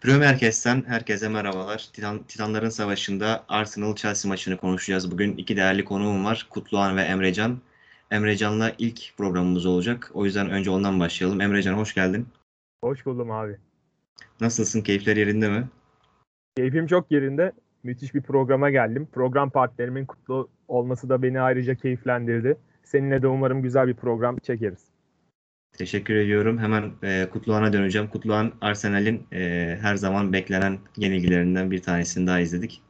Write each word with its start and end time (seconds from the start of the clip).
Premier 0.00 0.26
Herkesten 0.26 0.84
herkese 0.86 1.28
merhabalar. 1.28 1.88
Titan, 1.92 2.22
Titanların 2.22 2.68
Savaşı'nda 2.68 3.44
Arsenal-Chelsea 3.48 4.28
maçını 4.28 4.56
konuşacağız. 4.56 5.10
Bugün 5.10 5.36
iki 5.36 5.56
değerli 5.56 5.84
konuğum 5.84 6.24
var. 6.24 6.46
Kutluhan 6.50 6.96
ve 6.96 7.02
Emrecan. 7.02 7.58
Emrecan'la 8.10 8.72
ilk 8.78 9.16
programımız 9.16 9.66
olacak. 9.66 10.10
O 10.14 10.24
yüzden 10.24 10.50
önce 10.50 10.70
ondan 10.70 11.00
başlayalım. 11.00 11.40
Emrecan 11.40 11.74
hoş 11.74 11.94
geldin. 11.94 12.26
Hoş 12.84 13.06
buldum 13.06 13.30
abi. 13.30 13.56
Nasılsın? 14.40 14.82
Keyifler 14.82 15.16
yerinde 15.16 15.48
mi? 15.48 15.68
Keyfim 16.56 16.86
çok 16.86 17.10
yerinde. 17.10 17.52
Müthiş 17.82 18.14
bir 18.14 18.22
programa 18.22 18.70
geldim. 18.70 19.08
Program 19.12 19.50
partnerimin 19.50 20.06
kutlu 20.06 20.48
olması 20.68 21.08
da 21.08 21.22
beni 21.22 21.40
ayrıca 21.40 21.74
keyiflendirdi. 21.74 22.56
Seninle 22.84 23.22
de 23.22 23.26
umarım 23.26 23.62
güzel 23.62 23.88
bir 23.88 23.94
program 23.94 24.38
çekeriz. 24.38 24.97
Teşekkür 25.78 26.16
ediyorum. 26.16 26.58
Hemen 26.58 26.92
e, 27.02 27.28
Kutluhan'a 27.32 27.72
döneceğim. 27.72 28.08
Kutluhan 28.08 28.52
Arsenal'in 28.60 29.26
e, 29.32 29.76
her 29.80 29.96
zaman 29.96 30.32
beklenen 30.32 30.78
yenilgilerinden 30.96 31.70
bir 31.70 31.82
tanesini 31.82 32.26
daha 32.26 32.40
izledik. 32.40 32.80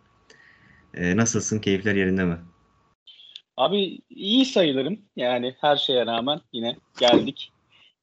E, 0.95 1.16
nasılsın? 1.16 1.59
Keyifler 1.59 1.95
yerinde 1.95 2.24
mi? 2.24 2.37
Abi 3.56 3.98
iyi 4.10 4.45
sayılırım. 4.45 4.98
Yani 5.16 5.55
her 5.60 5.77
şeye 5.77 6.06
rağmen 6.06 6.41
yine 6.52 6.77
geldik. 7.01 7.52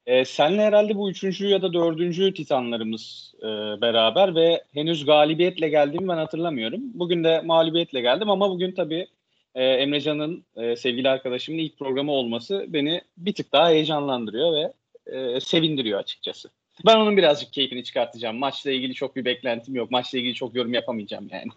E, 0.06 0.26
senle 0.26 0.62
herhalde 0.62 0.96
bu 0.96 1.10
üçüncü 1.10 1.48
ya 1.48 1.62
da 1.62 1.74
dördüncü 1.74 2.34
Titanlarımız 2.34 3.34
e, 3.40 3.48
beraber 3.82 4.36
ve 4.36 4.64
henüz 4.74 5.06
galibiyetle 5.06 5.70
geldiğimi 5.70 6.08
ben 6.08 6.18
hatırlamıyorum. 6.18 6.82
Bugün 6.94 7.24
de 7.24 7.42
mağlubiyetle 7.42 8.02
geldim 8.02 8.30
ama 8.30 8.50
bugün 8.50 8.72
tabii 8.72 9.08
e, 9.56 9.64
Emrecan'ın 9.64 10.46
e, 10.56 10.76
sevgili 10.76 11.10
arkadaşımın 11.10 11.60
ilk 11.60 11.80
programı 11.80 12.12
olması 12.12 12.66
beni 12.68 13.02
bir 13.18 13.34
tık 13.34 13.52
daha 13.54 13.70
heyecanlandırıyor 13.70 14.54
ve 14.54 14.74
e, 15.18 15.40
sevindiriyor 15.40 16.00
açıkçası. 16.00 16.50
Ben 16.86 16.96
onun 16.96 17.18
birazcık 17.18 17.54
keyfini 17.54 17.84
çıkartacağım. 17.84 18.38
Maçla 18.38 18.72
ilgili 18.72 18.94
çok 18.94 19.16
bir 19.16 19.26
beklentim 19.26 19.76
yok. 19.76 19.92
Maçla 19.92 20.18
ilgili 20.18 20.34
çok 20.34 20.56
yorum 20.56 20.74
yapamayacağım 20.74 21.28
yani. 21.32 21.48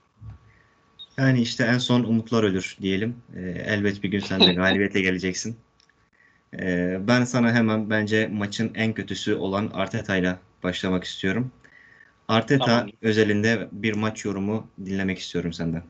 Yani 1.18 1.40
işte 1.40 1.64
en 1.64 1.78
son 1.78 2.04
umutlar 2.04 2.42
ölür 2.42 2.76
diyelim. 2.80 3.16
E, 3.36 3.40
elbet 3.66 4.02
bir 4.02 4.08
gün 4.08 4.20
sen 4.20 4.40
de 4.40 4.52
galibiyete 4.52 5.00
geleceksin. 5.00 5.56
E, 6.58 6.96
ben 7.08 7.24
sana 7.24 7.52
hemen 7.52 7.90
bence 7.90 8.28
maçın 8.32 8.72
en 8.74 8.92
kötüsü 8.92 9.34
olan 9.34 9.70
Arteta 9.74 10.16
ile 10.16 10.36
başlamak 10.62 11.04
istiyorum. 11.04 11.52
Arteta 12.28 12.64
tamam. 12.64 12.88
özelinde 13.02 13.68
bir 13.72 13.94
maç 13.94 14.24
yorumu 14.24 14.66
dinlemek 14.84 15.18
istiyorum 15.18 15.52
senden. 15.52 15.82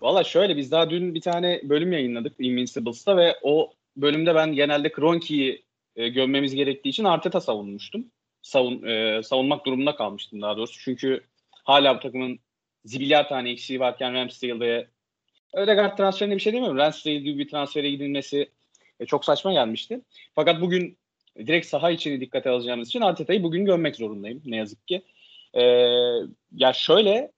Valla 0.00 0.24
şöyle 0.24 0.56
biz 0.56 0.70
daha 0.70 0.90
dün 0.90 1.14
bir 1.14 1.20
tane 1.20 1.60
bölüm 1.62 1.92
yayınladık 1.92 2.32
Invincibles'ta 2.38 3.16
ve 3.16 3.36
o 3.42 3.72
bölümde 3.96 4.34
ben 4.34 4.52
genelde 4.52 4.92
Kroenke'yi 4.92 5.62
e, 5.96 6.08
gömmemiz 6.08 6.54
gerektiği 6.54 6.88
için 6.88 7.04
Arteta 7.04 7.40
savunmuştum. 7.40 8.06
Savun, 8.42 8.82
e, 8.82 9.22
savunmak 9.22 9.66
durumunda 9.66 9.96
kalmıştım 9.96 10.42
daha 10.42 10.56
doğrusu. 10.56 10.80
Çünkü 10.80 11.20
hala 11.52 11.96
bu 11.96 12.00
takımın 12.00 12.38
zibilyar 12.84 13.28
tane 13.28 13.50
eksiği 13.50 13.80
varken 13.80 14.14
Ramsdale 14.14 14.60
ve 14.60 14.86
Ödegaard 15.54 15.96
transferine 15.96 16.34
bir 16.34 16.40
şey 16.40 16.52
demiyorum. 16.52 16.78
Ramsdale 16.78 17.18
gibi 17.18 17.38
bir 17.38 17.48
transfere 17.48 17.90
gidilmesi 17.90 18.50
e, 19.00 19.06
çok 19.06 19.24
saçma 19.24 19.52
gelmişti. 19.52 20.00
Fakat 20.34 20.60
bugün 20.60 20.96
direkt 21.38 21.66
saha 21.66 21.90
içini 21.90 22.20
dikkate 22.20 22.50
alacağımız 22.50 22.88
için 22.88 23.00
Arteta'yı 23.00 23.42
bugün 23.42 23.64
gömmek 23.64 23.96
zorundayım 23.96 24.42
ne 24.44 24.56
yazık 24.56 24.88
ki. 24.88 25.02
E, 25.54 25.62
ya 26.52 26.72
şöyle 26.72 27.32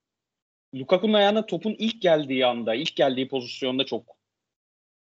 Lukaku'nun 0.75 1.12
ayağına 1.12 1.47
topun 1.47 1.77
ilk 1.78 2.03
geldiği 2.03 2.47
anda, 2.47 2.75
ilk 2.75 2.97
geldiği 2.97 3.28
pozisyonda 3.28 3.84
çok 3.84 4.17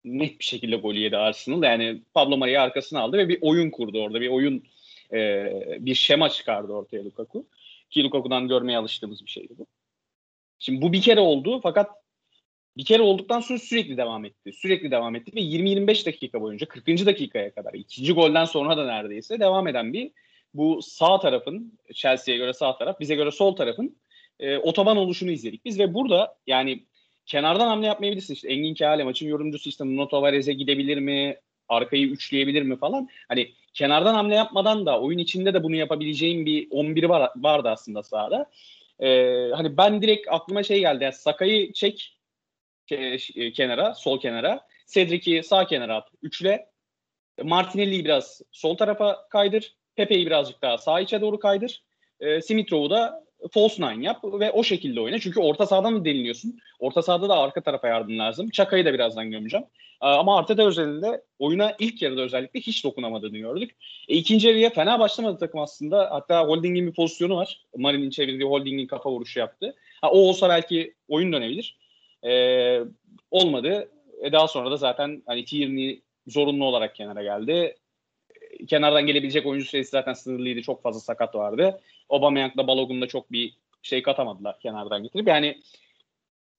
net 0.04 0.40
bir 0.40 0.46
şekilde 0.46 0.76
gol 0.76 0.94
yedi 0.94 1.18
Arsenal. 1.18 1.64
Yani 1.64 2.02
Pablo 2.14 2.38
Maria'yı 2.38 2.62
arkasına 2.62 3.00
aldı 3.00 3.18
ve 3.18 3.30
bir 3.30 3.38
oyun 3.42 3.70
kurdu 3.70 4.02
orada. 4.02 4.22
Bir 4.22 4.30
oyun, 4.30 4.64
e, 5.14 5.52
bir 5.80 5.96
şema 5.96 6.30
çıkardı 6.30 6.74
ortaya 6.74 7.06
Lukaku. 7.06 7.48
Ki 7.90 8.04
Lukaku'dan 8.04 8.48
görmeye 8.48 8.78
alıştığımız 8.78 9.26
bir 9.26 9.30
şeydi 9.30 9.54
bu. 9.58 9.68
Şimdi 10.60 10.82
bu 10.82 10.94
bir 10.94 11.02
kere 11.02 11.20
oldu 11.20 11.60
fakat 11.64 11.90
bir 12.78 12.86
kere 12.86 13.02
olduktan 13.02 13.40
sonra 13.40 13.60
sürekli 13.60 13.98
devam 13.98 14.26
etti. 14.26 14.54
Sürekli 14.54 14.92
devam 14.92 15.16
etti 15.16 15.36
ve 15.36 15.40
20-25 15.40 16.06
dakika 16.06 16.42
boyunca 16.42 16.68
40. 16.68 17.06
dakikaya 17.06 17.54
kadar 17.54 17.74
ikinci 17.74 18.14
golden 18.14 18.46
sonra 18.46 18.78
da 18.78 18.86
neredeyse 18.86 19.40
devam 19.40 19.68
eden 19.68 19.94
bir 19.94 20.12
bu 20.54 20.82
sağ 20.82 21.20
tarafın 21.20 21.80
Chelsea'ye 21.94 22.38
göre 22.38 22.54
sağ 22.54 22.78
taraf 22.78 23.00
bize 23.00 23.16
göre 23.16 23.32
sol 23.32 23.56
tarafın 23.56 23.98
e, 24.40 24.58
otoban 24.58 24.98
oluşunu 24.98 25.32
izledik 25.32 25.66
biz 25.66 25.80
ve 25.80 25.94
burada 25.94 26.38
yani 26.48 26.84
kenardan 27.26 27.68
hamle 27.68 27.88
yapmayabilirsin. 27.88 28.34
İşte 28.34 28.48
Engin 28.48 28.74
Kehale 28.74 29.04
maçın 29.04 29.28
yorumcusu 29.28 29.70
işte 29.70 29.86
Nuno 29.86 30.08
Tavares'e 30.08 30.54
gidebilir 30.54 30.98
mi? 30.98 31.38
Arkayı 31.70 32.08
üçleyebilir 32.08 32.62
mi 32.62 32.78
falan. 32.78 33.10
Hani 33.28 33.52
kenardan 33.74 34.14
hamle 34.14 34.36
yapmadan 34.36 34.86
da 34.86 35.02
oyun 35.02 35.18
içinde 35.18 35.54
de 35.54 35.64
bunu 35.64 35.76
yapabileceğim 35.76 36.46
bir 36.46 36.70
11'i 36.70 37.10
var, 37.10 37.32
vardı 37.36 37.70
aslında 37.70 38.04
sahada. 38.04 38.50
Ee, 39.00 39.50
hani 39.56 39.78
ben 39.78 40.02
direkt 40.02 40.28
aklıma 40.30 40.64
şey 40.64 40.80
geldi. 40.80 41.04
Yani 41.04 41.14
Sakay'ı 41.14 41.74
çek 41.74 42.18
ke- 42.90 43.52
kenara, 43.52 43.94
sol 43.94 44.20
kenara. 44.20 44.68
Cedric'i 44.88 45.44
sağ 45.44 45.68
kenara 45.68 45.96
at. 45.96 46.10
Üçle. 46.22 46.70
Martinelli'yi 47.44 48.06
biraz 48.06 48.42
sol 48.52 48.78
tarafa 48.78 49.28
kaydır. 49.30 49.76
Pepe'yi 49.96 50.26
birazcık 50.26 50.62
daha 50.62 50.78
sağ 50.78 51.00
içe 51.00 51.22
doğru 51.22 51.40
kaydır. 51.40 51.84
E, 52.20 52.42
Simitrov'u 52.42 52.90
da 52.90 53.26
false 53.52 53.84
nine 53.84 54.06
yap 54.06 54.24
ve 54.24 54.52
o 54.52 54.64
şekilde 54.64 55.02
oyna. 55.02 55.20
Çünkü 55.20 55.40
orta 55.40 55.66
sahadan 55.66 55.94
mı 55.94 56.06
deliniyorsun? 56.06 56.60
Orta 56.80 57.02
sahada 57.02 57.30
da 57.30 57.38
arka 57.38 57.62
tarafa 57.62 57.88
yardım 57.88 58.20
lazım. 58.20 58.50
Çakay'ı 58.50 58.86
da 58.86 58.94
birazdan 58.94 59.32
gömeceğim. 59.32 59.66
E, 60.02 60.08
ama 60.08 60.38
Arteta 60.38 60.68
özelinde 60.68 61.22
oyuna 61.40 61.76
ilk 61.80 62.02
yarıda 62.02 62.22
özellikle 62.22 62.60
hiç 62.60 62.84
dokunamadığını 62.84 63.38
gördük. 63.38 63.76
E, 64.08 64.16
ikinci 64.16 64.48
yarıya 64.48 64.70
fena 64.70 65.00
başlamadı 65.00 65.38
takım 65.38 65.60
aslında. 65.60 66.12
Hatta 66.12 66.46
Holding'in 66.46 66.88
bir 66.88 66.94
pozisyonu 66.94 67.36
var. 67.36 67.62
Marin'in 67.78 68.10
çevirdiği 68.10 68.50
Holding'in 68.50 68.88
kafa 68.88 69.12
vuruşu 69.12 69.40
yaptı. 69.40 69.76
Ha, 70.02 70.12
o 70.12 70.18
olsa 70.18 70.50
belki 70.50 70.94
oyun 71.08 71.34
dönebilir. 71.34 71.78
E, 72.24 72.32
olmadı. 73.32 73.92
E, 74.24 74.32
daha 74.32 74.48
sonra 74.48 74.72
da 74.72 74.78
zaten 74.78 75.24
hani 75.26 75.46
Tierney 75.46 76.02
zorunlu 76.28 76.66
olarak 76.66 76.96
kenara 76.96 77.24
geldi 77.24 77.76
kenardan 78.68 79.06
gelebilecek 79.06 79.46
oyuncu 79.46 79.70
sayısı 79.70 79.92
zaten 79.92 80.14
sınırlıydı. 80.14 80.62
Çok 80.62 80.84
fazla 80.84 81.00
sakat 81.00 81.36
vardı. 81.36 81.82
Aubameyang'la 82.10 82.68
Balogun'da 82.68 83.08
çok 83.08 83.32
bir 83.32 83.54
şey 83.84 84.04
katamadılar 84.04 84.60
kenardan 84.60 85.04
getirip. 85.04 85.28
Yani 85.28 85.62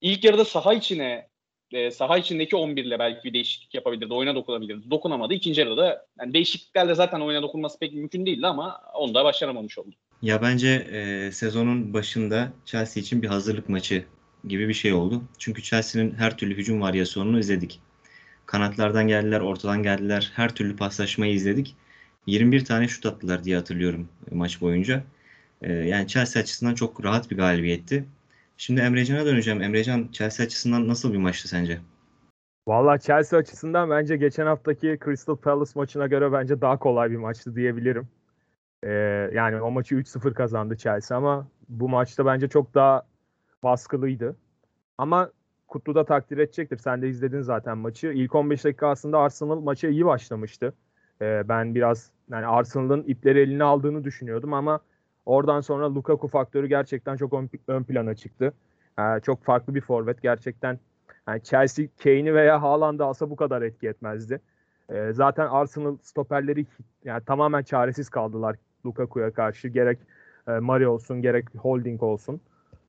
ilk 0.00 0.25
yarıda 0.25 0.44
saha 0.44 0.75
içine 0.75 1.28
e, 1.72 1.91
saha 1.91 2.19
içindeki 2.19 2.56
11 2.56 2.84
ile 2.84 2.99
belki 2.99 3.25
bir 3.25 3.33
değişiklik 3.33 3.75
yapabilirdi. 3.75 4.15
Oyuna 4.15 4.34
dokunabilirdi. 4.34 4.91
Dokunamadı. 4.91 5.34
İkinci 5.34 5.61
yarıda 5.61 5.77
da 5.77 6.06
yani 6.21 6.34
değişikliklerle 6.34 6.94
zaten 6.94 7.21
oyuna 7.21 7.43
dokunması 7.43 7.78
pek 7.78 7.93
mümkün 7.94 8.27
değildi 8.27 8.47
ama 8.47 8.81
onu 8.94 9.15
da 9.15 9.25
başaramamış 9.25 9.78
oldu. 9.78 9.91
Ya 10.22 10.43
bence 10.43 10.69
e, 10.69 11.32
sezonun 11.32 11.94
başında 11.94 12.53
Chelsea 12.65 13.00
için 13.00 13.22
bir 13.22 13.28
hazırlık 13.28 13.69
maçı 13.69 14.05
gibi 14.49 14.69
bir 14.69 14.75
şey 14.75 14.93
oldu. 14.93 15.22
Çünkü 15.38 15.62
Chelsea'nin 15.62 16.15
her 16.15 16.37
türlü 16.37 16.56
hücum 16.56 16.81
varyasyonunu 16.81 17.38
izledik. 17.38 17.81
Kanatlardan 18.47 19.09
geldiler, 19.09 19.41
ortadan 19.41 19.82
geldiler. 19.82 20.32
Her 20.34 20.55
türlü 20.55 20.77
paslaşmayı 20.77 21.32
izledik. 21.32 21.77
21 22.26 22.64
tane 22.64 22.88
şut 22.88 23.06
attılar 23.06 23.44
diye 23.44 23.56
hatırlıyorum 23.56 24.08
maç 24.31 24.60
boyunca. 24.60 25.03
Ee, 25.62 25.72
yani 25.72 26.08
Chelsea 26.08 26.42
açısından 26.42 26.75
çok 26.75 27.04
rahat 27.04 27.31
bir 27.31 27.36
galibiyetti. 27.36 28.04
Şimdi 28.56 28.81
Emrecan'a 28.81 29.26
döneceğim. 29.26 29.62
Emrecan 29.62 30.08
Chelsea 30.12 30.47
açısından 30.47 30.88
nasıl 30.88 31.12
bir 31.12 31.19
maçtı 31.19 31.48
sence? 31.48 31.78
Valla 32.69 32.98
Chelsea 32.98 33.38
açısından 33.38 33.91
bence 33.91 34.16
geçen 34.16 34.47
haftaki 34.47 34.98
Crystal 35.04 35.36
Palace 35.36 35.72
maçına 35.75 36.06
göre 36.06 36.32
bence 36.32 36.60
daha 36.60 36.78
kolay 36.78 37.10
bir 37.10 37.16
maçtı 37.16 37.56
diyebilirim. 37.56 38.08
Ee, 38.82 38.91
yani 39.34 39.60
o 39.60 39.70
maçı 39.70 39.94
3-0 39.94 40.34
kazandı 40.34 40.76
Chelsea 40.76 41.19
ama 41.19 41.48
bu 41.69 41.88
maçta 41.88 42.26
bence 42.26 42.48
çok 42.48 42.75
daha 42.75 43.02
baskılıydı. 43.62 44.37
Ama 44.98 45.31
Kutlu 45.70 45.94
da 45.94 46.04
takdir 46.04 46.38
edecektir. 46.38 46.78
Sen 46.78 47.02
de 47.02 47.08
izledin 47.08 47.41
zaten 47.41 47.78
maçı. 47.78 48.06
İlk 48.06 48.34
15 48.34 48.64
dakika 48.64 48.88
aslında 48.88 49.19
Arsenal 49.19 49.60
maça 49.60 49.88
iyi 49.88 50.06
başlamıştı. 50.06 50.75
Ee, 51.22 51.48
ben 51.48 51.75
biraz 51.75 52.10
yani 52.31 52.47
Arsenal'ın 52.47 53.03
ipleri 53.03 53.41
eline 53.41 53.64
aldığını 53.64 54.04
düşünüyordum 54.04 54.54
ama 54.54 54.81
oradan 55.26 55.60
sonra 55.60 55.94
Lukaku 55.94 56.28
faktörü 56.28 56.66
gerçekten 56.66 57.16
çok 57.16 57.32
ön, 57.32 57.50
ön 57.69 57.82
plana 57.82 58.14
çıktı. 58.14 58.52
Ee, 58.99 59.20
çok 59.22 59.44
farklı 59.44 59.75
bir 59.75 59.81
forvet 59.81 60.22
gerçekten. 60.22 60.78
Yani 61.28 61.43
Chelsea 61.43 61.87
Kane'i 62.02 62.34
veya 62.34 62.62
Haaland'ı 62.62 63.05
alsa 63.05 63.31
bu 63.31 63.37
kadar 63.37 63.62
etki 63.62 63.88
etmezdi. 63.88 64.40
Ee, 64.90 65.12
zaten 65.12 65.46
Arsenal 65.46 65.96
stoperleri 66.02 66.67
yani 67.05 67.25
tamamen 67.25 67.62
çaresiz 67.62 68.08
kaldılar 68.08 68.56
Lukaku'ya 68.87 69.31
karşı. 69.31 69.69
Gerek 69.69 69.99
e, 70.49 70.50
Mari 70.52 70.88
olsun 70.88 71.22
gerek 71.22 71.46
Holding 71.58 72.02
olsun. 72.02 72.40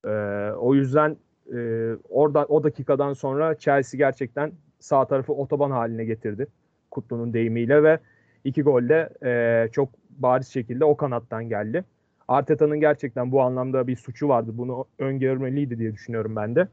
Ee, 0.05 0.09
o 0.57 0.75
yüzden 0.75 1.17
e, 1.53 1.91
orada 2.09 2.45
o 2.45 2.63
dakikadan 2.63 3.13
sonra 3.13 3.55
Chelsea 3.55 3.97
gerçekten 3.97 4.51
sağ 4.79 5.05
tarafı 5.05 5.33
otoban 5.33 5.71
haline 5.71 6.05
getirdi. 6.05 6.47
Kutlu'nun 6.91 7.33
deyimiyle 7.33 7.83
ve 7.83 7.99
iki 8.43 8.61
gol 8.61 8.89
de 8.89 9.09
e, 9.23 9.69
çok 9.71 9.89
bariz 10.09 10.47
şekilde 10.47 10.85
o 10.85 10.97
kanattan 10.97 11.49
geldi. 11.49 11.83
Arteta'nın 12.27 12.79
gerçekten 12.79 13.31
bu 13.31 13.41
anlamda 13.41 13.87
bir 13.87 13.95
suçu 13.95 14.29
vardı. 14.29 14.51
Bunu 14.53 14.85
öngörmeliydi 14.99 15.79
diye 15.79 15.93
düşünüyorum 15.93 16.35
ben 16.35 16.55
de. 16.55 16.67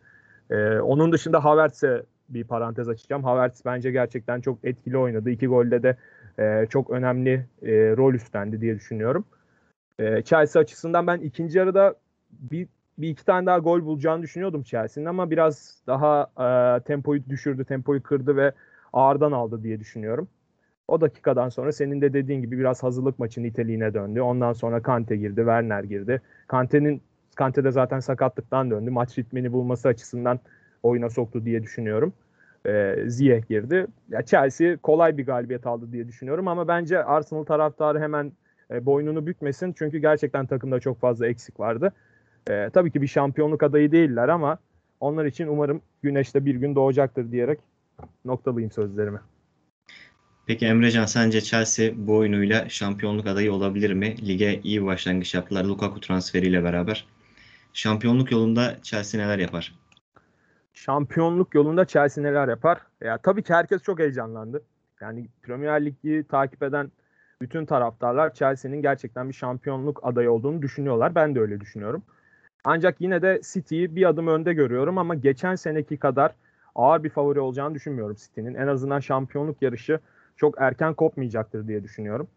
E, 0.51 0.79
onun 0.81 1.13
dışında 1.13 1.45
Havertz'e 1.45 2.03
bir 2.29 2.45
parantez 2.45 2.89
açacağım. 2.89 3.25
Havertz 3.25 3.63
bence 3.65 3.91
gerçekten 3.91 4.41
çok 4.41 4.59
etkili 4.65 4.99
oynadı. 4.99 5.31
İki 5.31 5.47
golde 5.47 5.83
de 5.83 5.97
e, 6.39 6.67
çok 6.71 6.91
önemli 6.91 7.47
e, 7.63 7.73
rol 7.97 8.15
üstlendi 8.15 8.61
diye 8.61 8.75
düşünüyorum. 8.75 9.25
E, 9.99 10.23
Chelsea 10.23 10.63
açısından 10.63 11.07
ben 11.07 11.19
ikinci 11.19 11.59
yarıda 11.59 11.95
bir, 12.31 12.69
bir 12.99 13.09
iki 13.09 13.25
tane 13.25 13.47
daha 13.47 13.59
gol 13.59 13.85
bulacağını 13.85 14.23
düşünüyordum 14.23 14.63
Chelsea'nin 14.63 15.09
ama 15.09 15.31
biraz 15.31 15.83
daha 15.87 16.31
e, 16.39 16.83
tempoyu 16.83 17.23
düşürdü, 17.29 17.65
tempoyu 17.65 18.03
kırdı 18.03 18.37
ve 18.37 18.53
ağırdan 18.93 19.33
aldı 19.33 19.63
diye 19.63 19.81
düşünüyorum. 19.81 20.29
O 20.89 21.01
dakikadan 21.01 21.49
sonra 21.49 21.73
senin 21.73 22.01
de 22.01 22.13
dediğin 22.13 22.43
gibi 22.43 22.59
biraz 22.59 22.83
hazırlık 22.83 23.19
maçı 23.19 23.43
niteliğine 23.43 23.95
döndü. 23.95 24.21
Ondan 24.21 24.53
sonra 24.53 24.83
Kante 24.83 25.17
girdi, 25.17 25.37
Werner 25.37 25.85
girdi. 25.85 26.23
Kante'nin 26.47 27.03
Kante 27.35 27.65
de 27.65 27.71
zaten 27.71 28.01
sakatlıktan 28.01 28.71
döndü. 28.71 28.91
Maç 28.91 29.19
ritmini 29.19 29.53
bulması 29.53 29.89
açısından 29.89 30.41
oyuna 30.83 31.11
soktu 31.11 31.45
diye 31.45 31.63
düşünüyorum. 31.63 32.13
Ee, 32.67 32.97
Ziyech 33.07 33.49
girdi. 33.49 33.87
Ya 34.09 34.23
Chelsea 34.23 34.77
kolay 34.77 35.19
bir 35.19 35.27
galibiyet 35.27 35.67
aldı 35.67 35.93
diye 35.93 36.09
düşünüyorum 36.09 36.49
ama 36.49 36.69
bence 36.69 37.05
Arsenal 37.05 37.45
taraftarı 37.45 38.01
hemen 38.01 38.33
e, 38.71 38.87
boynunu 38.87 39.27
bükmesin. 39.27 39.75
Çünkü 39.79 39.99
gerçekten 39.99 40.47
takımda 40.47 40.81
çok 40.81 41.01
fazla 41.01 41.27
eksik 41.27 41.61
vardı. 41.61 41.93
E, 42.51 42.71
tabii 42.71 42.91
ki 42.91 43.03
bir 43.03 43.07
şampiyonluk 43.07 43.63
adayı 43.63 43.93
değiller 43.93 44.29
ama 44.29 44.59
onlar 45.01 45.25
için 45.25 45.47
umarım 45.47 45.83
güneşte 46.03 46.45
bir 46.45 46.55
gün 46.55 46.75
doğacaktır 46.75 47.33
diyerek 47.33 47.59
noktalayayım 48.25 48.71
sözlerimi. 48.71 49.19
Peki 50.49 50.67
Emrecan 50.67 51.05
sence 51.05 51.41
Chelsea 51.41 51.93
bu 51.97 52.17
oyunuyla 52.17 52.69
şampiyonluk 52.69 53.27
adayı 53.27 53.53
olabilir 53.53 53.93
mi? 53.93 54.27
Lige 54.29 54.61
iyi 54.65 54.83
bir 54.83 54.87
başlangıç 54.87 55.35
yaptılar 55.35 55.65
Lukaku 55.65 56.01
transferiyle 56.01 56.65
beraber. 56.65 57.07
Şampiyonluk 57.73 58.33
yolunda 58.33 58.77
Chelsea 58.83 59.21
neler 59.21 59.39
yapar? 59.39 59.75
Şampiyonluk 60.75 61.55
yolunda 61.55 61.85
Chelsea 61.85 62.25
neler 62.25 62.49
yapar? 62.49 62.79
Ya 63.01 63.19
tabii 63.19 63.43
ki 63.43 63.55
herkes 63.55 63.83
çok 63.83 63.99
heyecanlandı. 63.99 64.63
Yani 65.01 65.29
Premier 65.43 65.85
Lig'i 65.85 66.25
takip 66.29 66.63
eden 66.63 66.93
bütün 67.43 67.67
taraftarlar 67.67 68.35
Chelsea'nin 68.35 68.83
gerçekten 68.83 69.29
bir 69.29 69.35
şampiyonluk 69.35 70.01
adayı 70.03 70.31
olduğunu 70.31 70.63
düşünüyorlar. 70.63 71.15
Ben 71.15 71.35
de 71.35 71.41
öyle 71.41 71.61
düşünüyorum. 71.61 72.03
Ancak 72.65 73.01
yine 73.01 73.23
de 73.23 73.41
City'yi 73.53 73.97
bir 73.97 74.09
adım 74.09 74.27
önde 74.27 74.55
görüyorum 74.55 74.99
ama 74.99 75.15
geçen 75.15 75.55
seneki 75.55 75.97
kadar 75.97 76.33
ağır 76.75 77.05
bir 77.05 77.11
favori 77.11 77.41
olacağını 77.41 77.75
düşünmüyorum 77.75 78.17
City'nin. 78.17 78.55
En 78.55 78.67
azından 78.67 79.01
şampiyonluk 79.01 79.63
yarışı 79.63 80.01
çok 80.39 80.55
erken 80.61 80.95
kopmayacaktır 80.95 81.69
diye 81.69 81.85
düşünüyorum. 81.85 82.29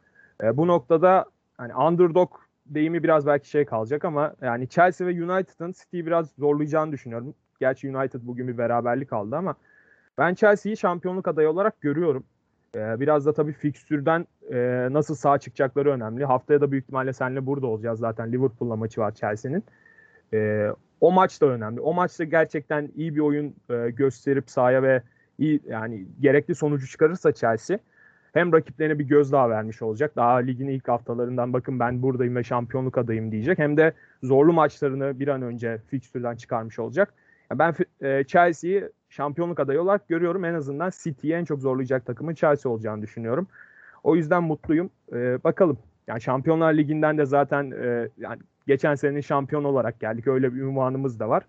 E, 0.43 0.57
bu 0.57 0.67
noktada 0.67 1.25
hani 1.57 1.75
underdog 1.75 2.29
deyimi 2.65 3.03
biraz 3.03 3.27
belki 3.27 3.49
şey 3.49 3.65
kalacak 3.65 4.05
ama 4.05 4.33
yani 4.41 4.69
Chelsea 4.69 5.07
ve 5.07 5.11
United'ın 5.11 5.71
City'yi 5.71 6.05
biraz 6.05 6.31
zorlayacağını 6.39 6.91
düşünüyorum. 6.91 7.33
Gerçi 7.59 7.97
United 7.97 8.19
bugün 8.23 8.47
bir 8.47 8.57
beraberlik 8.57 9.13
aldı 9.13 9.35
ama 9.35 9.55
ben 10.17 10.35
Chelsea'yi 10.35 10.77
şampiyonluk 10.77 11.27
adayı 11.27 11.49
olarak 11.49 11.81
görüyorum. 11.81 12.23
Ee, 12.75 12.99
biraz 12.99 13.25
da 13.25 13.33
tabii 13.33 13.53
fikstürden 13.53 14.27
e, 14.51 14.87
nasıl 14.91 15.15
sağ 15.15 15.37
çıkacakları 15.37 15.91
önemli. 15.91 16.25
Haftaya 16.25 16.61
da 16.61 16.71
büyük 16.71 16.83
ihtimalle 16.83 17.13
seninle 17.13 17.45
burada 17.45 17.67
olacağız 17.67 17.99
zaten. 17.99 18.31
Liverpool'la 18.31 18.75
maçı 18.75 19.01
var 19.01 19.13
Chelsea'nin. 19.13 19.63
Ee, 20.33 20.69
o 21.01 21.11
maç 21.11 21.41
da 21.41 21.45
önemli. 21.45 21.81
O 21.81 21.93
maçta 21.93 22.23
gerçekten 22.23 22.91
iyi 22.95 23.15
bir 23.15 23.19
oyun 23.19 23.55
e, 23.69 23.89
gösterip 23.89 24.49
sahaya 24.49 24.83
ve 24.83 25.01
iyi 25.41 25.59
yani 25.67 26.05
gerekli 26.19 26.55
sonucu 26.55 26.87
çıkarırsa 26.87 27.31
Chelsea 27.31 27.79
hem 28.33 28.53
rakiplerine 28.53 28.99
bir 28.99 29.03
gözdağı 29.03 29.49
vermiş 29.49 29.81
olacak. 29.81 30.15
Daha 30.15 30.35
ligin 30.35 30.67
ilk 30.67 30.87
haftalarından 30.87 31.53
bakın 31.53 31.79
ben 31.79 32.01
buradayım 32.01 32.35
ve 32.35 32.43
şampiyonluk 32.43 32.97
adayım 32.97 33.31
diyecek. 33.31 33.59
Hem 33.59 33.77
de 33.77 33.93
zorlu 34.23 34.53
maçlarını 34.53 35.19
bir 35.19 35.27
an 35.27 35.41
önce 35.41 35.77
fikstürden 35.87 36.35
çıkarmış 36.35 36.79
olacak. 36.79 37.13
Ben 37.53 37.73
e, 38.01 38.23
Chelsea'yi 38.23 38.89
şampiyonluk 39.09 39.59
adayı 39.59 39.81
olarak 39.81 40.07
görüyorum. 40.07 40.45
En 40.45 40.53
azından 40.53 40.91
City'yi 41.03 41.33
en 41.33 41.45
çok 41.45 41.61
zorlayacak 41.61 42.05
takımın 42.05 42.33
Chelsea 42.33 42.71
olacağını 42.71 43.01
düşünüyorum. 43.01 43.47
O 44.03 44.15
yüzden 44.15 44.43
mutluyum. 44.43 44.89
E, 45.13 45.43
bakalım. 45.43 45.77
Yani 46.07 46.21
Şampiyonlar 46.21 46.73
Ligi'nden 46.73 47.17
de 47.17 47.25
zaten 47.25 47.71
e, 47.71 48.09
yani 48.17 48.41
geçen 48.67 48.95
senenin 48.95 49.21
şampiyon 49.21 49.63
olarak 49.63 49.99
geldik. 49.99 50.27
Öyle 50.27 50.53
bir 50.53 50.61
ünvanımız 50.61 51.19
da 51.19 51.29
var. 51.29 51.43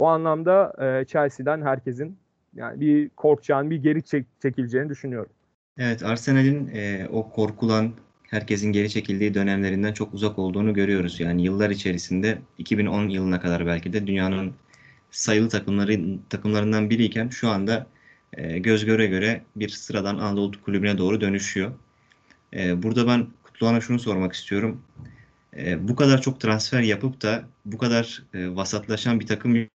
O 0.00 0.06
anlamda 0.06 0.72
e, 0.78 1.04
Chelsea'den 1.04 1.62
herkesin 1.62 2.18
yani 2.54 2.80
bir 2.80 3.08
korkacağını, 3.08 3.70
bir 3.70 3.76
geri 3.76 4.02
çek, 4.02 4.26
çekileceğini 4.42 4.88
düşünüyorum. 4.88 5.32
Evet, 5.78 6.02
Arsenal'in 6.02 6.70
e, 6.74 7.08
o 7.12 7.30
korkulan, 7.30 7.92
herkesin 8.22 8.72
geri 8.72 8.90
çekildiği 8.90 9.34
dönemlerinden 9.34 9.92
çok 9.92 10.14
uzak 10.14 10.38
olduğunu 10.38 10.74
görüyoruz. 10.74 11.20
Yani 11.20 11.42
yıllar 11.42 11.70
içerisinde 11.70 12.38
2010 12.58 13.08
yılına 13.08 13.40
kadar 13.40 13.66
belki 13.66 13.92
de 13.92 14.06
dünyanın 14.06 14.54
sayılı 15.10 15.48
takımların 15.48 16.22
takımlarından 16.30 16.90
biriyken 16.90 17.28
şu 17.28 17.48
anda 17.48 17.86
e, 18.32 18.58
göz 18.58 18.84
göre 18.84 19.06
göre 19.06 19.42
bir 19.56 19.68
sıradan 19.68 20.18
Anadolu 20.18 20.62
kulübüne 20.62 20.98
doğru 20.98 21.20
dönüşüyor. 21.20 21.72
E, 22.54 22.82
burada 22.82 23.06
ben 23.06 23.26
Kutluhan'a 23.42 23.80
şunu 23.80 23.98
sormak 23.98 24.32
istiyorum. 24.32 24.82
E, 25.56 25.88
bu 25.88 25.96
kadar 25.96 26.22
çok 26.22 26.40
transfer 26.40 26.80
yapıp 26.80 27.22
da 27.22 27.44
bu 27.64 27.78
kadar 27.78 28.22
e, 28.34 28.56
vasatlaşan 28.56 29.20
bir 29.20 29.26
takım 29.26 29.68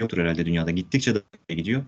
yoktur 0.00 0.18
herhalde 0.18 0.46
dünyada. 0.46 0.70
Gittikçe 0.70 1.14
de 1.14 1.20
gidiyor. 1.48 1.82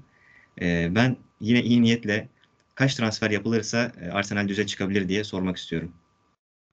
E, 0.61 0.95
ben 0.95 1.17
yine 1.41 1.63
iyi 1.63 1.83
niyetle 1.83 2.29
kaç 2.75 2.95
transfer 2.95 3.31
yapılırsa 3.31 3.93
e, 4.03 4.11
Arsenal 4.11 4.49
düze 4.49 4.67
çıkabilir 4.67 5.09
diye 5.09 5.25
sormak 5.25 5.57
istiyorum. 5.57 5.95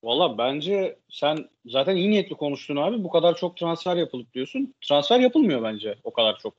Valla 0.03 0.37
bence 0.37 0.99
sen 1.09 1.49
zaten 1.65 1.95
iyi 1.95 2.09
niyetli 2.09 2.35
konuştun 2.35 2.75
abi. 2.75 3.03
Bu 3.03 3.09
kadar 3.09 3.35
çok 3.35 3.57
transfer 3.57 3.95
yapılıp 3.95 4.33
diyorsun. 4.33 4.73
Transfer 4.81 5.19
yapılmıyor 5.19 5.63
bence 5.63 5.95
o 6.03 6.13
kadar 6.13 6.39
çok. 6.39 6.53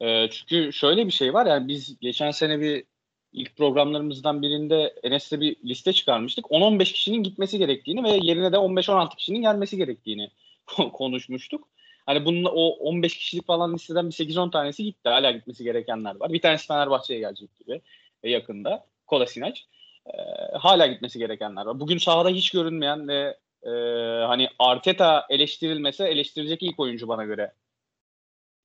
E, 0.00 0.30
çünkü 0.30 0.72
şöyle 0.72 1.06
bir 1.06 1.12
şey 1.12 1.34
var 1.34 1.46
yani 1.46 1.68
biz 1.68 1.98
geçen 2.00 2.30
sene 2.30 2.60
bir 2.60 2.84
ilk 3.32 3.56
programlarımızdan 3.56 4.42
birinde 4.42 4.94
Enes'le 5.02 5.32
bir 5.32 5.56
liste 5.64 5.92
çıkarmıştık. 5.92 6.44
10-15 6.44 6.92
kişinin 6.92 7.22
gitmesi 7.22 7.58
gerektiğini 7.58 8.04
ve 8.04 8.10
yerine 8.22 8.52
de 8.52 8.56
15-16 8.56 9.16
kişinin 9.16 9.42
gelmesi 9.42 9.76
gerektiğini 9.76 10.30
konuşmuştuk. 10.92 11.68
Hani 12.08 12.24
bunun 12.24 12.44
o 12.44 12.68
15 12.68 13.18
kişilik 13.18 13.46
falan 13.46 13.74
listeden 13.74 14.06
bir 14.06 14.12
8-10 14.12 14.50
tanesi 14.50 14.84
gitti. 14.84 15.08
Hala 15.08 15.30
gitmesi 15.30 15.64
gerekenler 15.64 16.16
var. 16.20 16.32
Bir 16.32 16.40
tanesi 16.40 16.66
Fenerbahçe'ye 16.66 17.20
gelecek 17.20 17.56
gibi 17.58 17.80
yakında. 18.22 18.86
Kolasinac. 19.06 19.60
E, 20.06 20.12
hala 20.58 20.86
gitmesi 20.86 21.18
gerekenler 21.18 21.66
var. 21.66 21.80
Bugün 21.80 21.98
sahada 21.98 22.28
hiç 22.28 22.50
görünmeyen 22.50 23.08
ve 23.08 23.36
e, 23.62 23.70
hani 24.26 24.48
Arteta 24.58 25.26
eleştirilmese 25.30 26.08
eleştirecek 26.08 26.62
ilk 26.62 26.80
oyuncu 26.80 27.08
bana 27.08 27.24
göre 27.24 27.52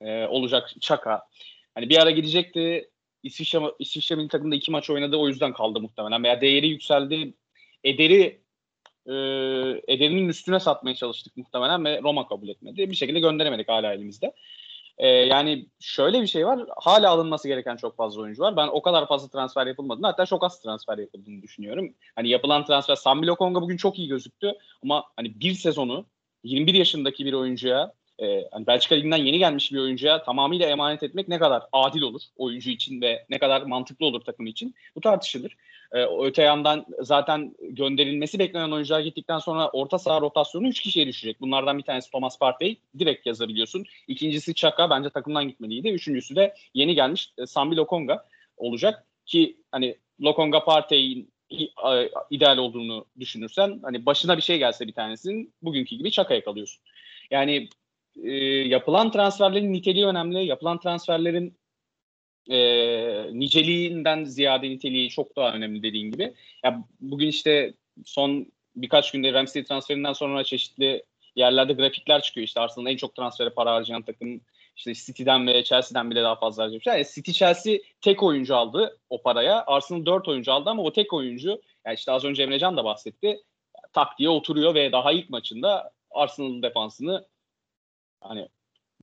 e, 0.01 0.25
olacak 0.25 0.73
Çaka. 0.81 1.27
Hani 1.75 1.89
bir 1.89 1.97
ara 1.97 2.11
gidecekti 2.11 2.89
İsviçre, 3.23 3.59
İsviçre 3.79 4.15
milli 4.15 4.27
takımda 4.27 4.55
iki 4.55 4.71
maç 4.71 4.89
oynadı 4.89 5.17
o 5.17 5.27
yüzden 5.27 5.53
kaldı 5.53 5.81
muhtemelen. 5.81 6.23
Veya 6.23 6.41
değeri 6.41 6.67
yükseldi. 6.67 7.33
Ederi 7.83 8.42
e, 9.07 9.13
Ederinin 9.93 10.29
üstüne 10.29 10.59
satmaya 10.59 10.95
çalıştık 10.95 11.37
muhtemelen 11.37 11.85
ve 11.85 12.01
Roma 12.01 12.27
kabul 12.27 12.47
etmedi. 12.47 12.91
Bir 12.91 12.95
şekilde 12.95 13.19
gönderemedik 13.19 13.69
hala 13.69 13.93
elimizde. 13.93 14.33
E, 14.97 15.07
yani 15.07 15.65
şöyle 15.79 16.21
bir 16.21 16.27
şey 16.27 16.45
var. 16.45 16.65
Hala 16.77 17.09
alınması 17.09 17.47
gereken 17.47 17.75
çok 17.75 17.97
fazla 17.97 18.21
oyuncu 18.21 18.41
var. 18.41 18.57
Ben 18.57 18.67
o 18.67 18.81
kadar 18.81 19.07
fazla 19.07 19.29
transfer 19.29 19.67
yapılmadığını 19.67 20.05
hatta 20.05 20.25
çok 20.25 20.43
az 20.43 20.61
transfer 20.61 20.97
yapıldığını 20.97 21.41
düşünüyorum. 21.41 21.93
Hani 22.15 22.29
yapılan 22.29 22.65
transfer 22.65 22.95
Sambi 22.95 23.27
Lokonga 23.27 23.61
bugün 23.61 23.77
çok 23.77 23.99
iyi 23.99 24.07
gözüktü 24.07 24.53
ama 24.83 25.03
hani 25.15 25.39
bir 25.39 25.53
sezonu 25.53 26.05
21 26.43 26.73
yaşındaki 26.73 27.25
bir 27.25 27.33
oyuncuya 27.33 27.93
e, 28.19 28.47
hani 28.51 28.67
Belçika 28.67 28.95
Ligi'nden 28.95 29.17
yeni 29.17 29.39
gelmiş 29.39 29.71
bir 29.71 29.79
oyuncuya 29.79 30.23
tamamıyla 30.23 30.69
emanet 30.69 31.03
etmek 31.03 31.27
ne 31.27 31.39
kadar 31.39 31.63
adil 31.71 32.01
olur 32.01 32.21
oyuncu 32.37 32.69
için 32.69 33.01
ve 33.01 33.25
ne 33.29 33.39
kadar 33.39 33.61
mantıklı 33.61 34.05
olur 34.05 34.21
takım 34.21 34.47
için 34.47 34.75
bu 34.95 35.01
tartışılır. 35.01 35.57
E, 35.91 36.05
öte 36.21 36.41
yandan 36.41 36.85
zaten 36.99 37.55
gönderilmesi 37.61 38.39
beklenen 38.39 38.71
oyuncular 38.71 38.99
gittikten 38.99 39.39
sonra 39.39 39.69
orta 39.69 39.99
saha 39.99 40.21
rotasyonu 40.21 40.67
3 40.67 40.81
kişiye 40.81 41.07
düşecek. 41.07 41.41
Bunlardan 41.41 41.77
bir 41.77 41.83
tanesi 41.83 42.11
Thomas 42.11 42.39
Partey 42.39 42.77
direkt 42.99 43.25
yazabiliyorsun. 43.25 43.85
İkincisi 44.07 44.53
Chaka 44.53 44.89
bence 44.89 45.09
takımdan 45.09 45.47
gitmeliydi. 45.47 45.89
Üçüncüsü 45.89 46.35
de 46.35 46.55
yeni 46.73 46.95
gelmiş 46.95 47.33
e, 47.37 47.45
Sambi 47.45 47.75
Lokonga 47.75 48.25
olacak 48.57 49.05
ki 49.25 49.57
hani 49.71 49.95
Lokonga 50.21 50.63
Partey'in 50.63 51.33
ideal 52.29 52.57
olduğunu 52.57 53.05
düşünürsen 53.19 53.79
hani 53.83 54.05
başına 54.05 54.37
bir 54.37 54.41
şey 54.41 54.57
gelse 54.57 54.87
bir 54.87 54.93
tanesinin 54.93 55.53
bugünkü 55.61 55.95
gibi 55.95 56.11
Çaka'ya 56.11 56.43
kalıyorsun. 56.43 56.83
Yani 57.31 57.69
e, 58.23 58.31
yapılan 58.67 59.11
transferlerin 59.11 59.73
niteliği 59.73 60.05
önemli. 60.05 60.45
Yapılan 60.45 60.79
transferlerin 60.79 61.57
e, 62.49 62.59
niceliğinden 63.39 64.23
ziyade 64.23 64.69
niteliği 64.69 65.09
çok 65.09 65.35
daha 65.35 65.53
önemli 65.53 65.83
dediğin 65.83 66.11
gibi. 66.11 66.33
Ya 66.63 66.83
bugün 66.99 67.27
işte 67.27 67.73
son 68.05 68.51
birkaç 68.75 69.11
günde 69.11 69.33
Ramsey 69.33 69.63
transferinden 69.63 70.13
sonra 70.13 70.43
çeşitli 70.43 71.03
yerlerde 71.35 71.73
grafikler 71.73 72.21
çıkıyor. 72.21 72.47
İşte 72.47 72.59
Arsenal'ın 72.59 72.91
en 72.91 72.97
çok 72.97 73.15
transfere 73.15 73.49
para 73.49 73.73
harcayan 73.73 74.01
takım 74.01 74.41
işte 74.75 74.93
City'den 74.93 75.47
ve 75.47 75.63
Chelsea'den 75.63 76.11
bile 76.11 76.23
daha 76.23 76.35
fazla 76.35 76.63
harcamış. 76.63 76.85
Yani 76.85 77.05
City 77.13 77.31
Chelsea 77.31 77.77
tek 78.01 78.23
oyuncu 78.23 78.55
aldı 78.55 78.97
o 79.09 79.21
paraya. 79.21 79.63
Arsenal 79.67 80.05
dört 80.05 80.27
oyuncu 80.27 80.53
aldı 80.53 80.69
ama 80.69 80.83
o 80.83 80.93
tek 80.93 81.13
oyuncu 81.13 81.61
yani 81.85 81.95
işte 81.95 82.11
az 82.11 82.25
önce 82.25 82.43
Emrecan 82.43 82.77
da 82.77 82.85
bahsetti. 82.85 83.39
Tak 83.93 84.19
diye 84.19 84.29
oturuyor 84.29 84.75
ve 84.75 84.91
daha 84.91 85.11
ilk 85.11 85.29
maçında 85.29 85.91
Arsenal'ın 86.11 86.63
defansını 86.63 87.25
hani 88.23 88.49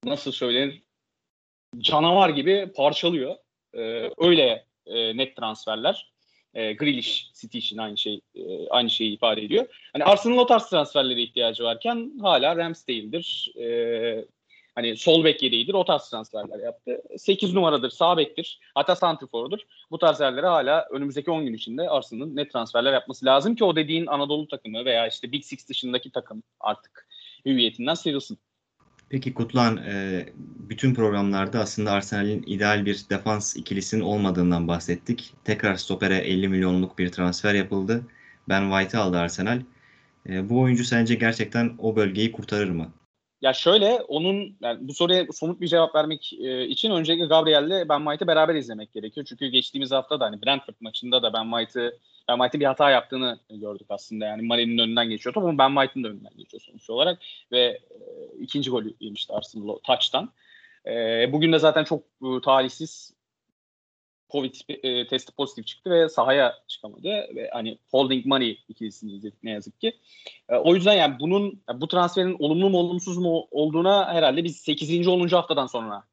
nasıl 0.04 0.32
söylenir 0.32 0.82
canavar 1.78 2.28
gibi 2.28 2.72
parçalıyor. 2.76 3.36
Ee, 3.74 4.10
öyle 4.18 4.64
e, 4.86 5.16
net 5.16 5.36
transferler. 5.36 6.12
E, 6.54 6.72
Grealish 6.72 7.32
City 7.32 7.58
için 7.58 7.78
aynı 7.78 7.98
şey 7.98 8.20
e, 8.34 8.68
aynı 8.68 8.90
şeyi 8.90 9.14
ifade 9.14 9.42
ediyor. 9.42 9.66
Hani 9.92 10.04
Arsenal'ın 10.04 10.38
o 10.38 10.46
tarz 10.46 10.66
transferlere 10.66 11.22
ihtiyacı 11.22 11.64
varken 11.64 12.12
hala 12.20 12.56
Ramsdale'dir. 12.56 13.52
E, 13.60 14.24
hani 14.74 14.96
sol 14.96 15.24
bek 15.24 15.42
yedeğidir. 15.42 15.74
O 15.74 15.84
tarz 15.84 16.10
transferler 16.10 16.58
yaptı. 16.58 17.02
8 17.18 17.54
numaradır, 17.54 17.90
sağ 17.90 18.16
bektir. 18.16 18.60
Hatta 18.74 18.96
santrifordur. 18.96 19.58
Bu 19.90 19.98
tarz 19.98 20.20
yerlere 20.20 20.46
hala 20.46 20.88
önümüzdeki 20.90 21.30
10 21.30 21.46
gün 21.46 21.54
içinde 21.54 21.90
Arsenal'ın 21.90 22.36
net 22.36 22.52
transferler 22.52 22.92
yapması 22.92 23.26
lazım 23.26 23.54
ki 23.54 23.64
o 23.64 23.76
dediğin 23.76 24.06
Anadolu 24.06 24.48
takımı 24.48 24.84
veya 24.84 25.06
işte 25.06 25.32
Big 25.32 25.44
Six 25.44 25.68
dışındaki 25.68 26.10
takım 26.12 26.42
artık 26.60 27.08
hüviyetinden 27.46 27.94
sıyrılsın. 27.94 28.38
Peki 29.10 29.34
Kutlan, 29.34 29.76
e, 29.76 30.26
bütün 30.68 30.94
programlarda 30.94 31.60
aslında 31.60 31.92
Arsenal'in 31.92 32.44
ideal 32.46 32.86
bir 32.86 33.04
defans 33.10 33.56
ikilisinin 33.56 34.02
olmadığından 34.02 34.68
bahsettik. 34.68 35.34
Tekrar 35.44 35.74
stopere 35.74 36.16
50 36.16 36.48
milyonluk 36.48 36.98
bir 36.98 37.12
transfer 37.12 37.54
yapıldı. 37.54 38.02
Ben 38.48 38.70
White'ı 38.70 39.00
aldı 39.00 39.18
Arsenal. 39.18 39.60
E, 40.28 40.48
bu 40.48 40.60
oyuncu 40.60 40.84
sence 40.84 41.14
gerçekten 41.14 41.74
o 41.78 41.96
bölgeyi 41.96 42.32
kurtarır 42.32 42.70
mı? 42.70 42.92
Ya 43.42 43.52
şöyle 43.52 43.92
onun 43.94 44.56
yani 44.62 44.88
bu 44.88 44.94
soruya 44.94 45.26
somut 45.32 45.60
bir 45.60 45.68
cevap 45.68 45.94
vermek 45.94 46.32
e, 46.32 46.66
için 46.66 46.90
öncelikle 46.90 47.26
Gabriel'le 47.26 47.88
Ben 47.88 47.98
White'ı 47.98 48.28
beraber 48.28 48.54
izlemek 48.54 48.92
gerekiyor. 48.92 49.26
Çünkü 49.28 49.48
geçtiğimiz 49.48 49.90
hafta 49.90 50.20
da 50.20 50.24
hani 50.24 50.42
Brentford 50.42 50.74
maçında 50.80 51.22
da 51.22 51.32
Ben 51.32 51.50
White'ı 51.50 51.98
Ben 52.28 52.36
White'ın 52.36 52.60
bir 52.60 52.66
hata 52.66 52.90
yaptığını 52.90 53.38
gördük 53.50 53.86
aslında. 53.88 54.26
Yani 54.26 54.42
Mane'nin 54.42 54.78
önünden 54.78 55.10
geçiyor 55.10 55.34
ama 55.36 55.58
Ben 55.58 55.74
White'ın 55.74 56.04
da 56.04 56.08
önünden 56.08 56.32
geçiyor 56.36 56.60
sonuç 56.60 56.90
olarak 56.90 57.18
ve 57.52 57.80
ikinci 58.40 58.70
golü 58.70 58.94
yemişti 59.00 59.32
Arsenal 59.32 59.78
touch'tan. 59.78 60.32
E, 60.86 60.92
bugün 61.32 61.52
de 61.52 61.58
zaten 61.58 61.84
çok 61.84 62.02
e, 62.02 62.40
talihsiz 62.44 63.14
Covid 64.30 64.54
e, 64.68 65.06
testi 65.06 65.32
pozitif 65.32 65.66
çıktı 65.66 65.90
ve 65.90 66.08
sahaya 66.08 66.54
çıkamadı 66.68 67.08
ve 67.08 67.50
hani 67.52 67.78
holding 67.90 68.26
money 68.26 68.58
ikilisini 68.68 69.12
izledik 69.12 69.42
ne 69.42 69.50
yazık 69.50 69.80
ki. 69.80 69.92
E, 70.48 70.56
o 70.56 70.74
yüzden 70.74 70.94
yani 70.94 71.16
bunun 71.20 71.62
bu 71.74 71.88
transferin 71.88 72.36
olumlu 72.38 72.70
mu 72.70 72.78
olumsuz 72.78 73.18
mu 73.18 73.48
olduğuna 73.50 74.14
herhalde 74.14 74.44
biz 74.44 74.56
8. 74.56 75.08
10. 75.08 75.28
haftadan 75.28 75.66
sonra 75.66 76.04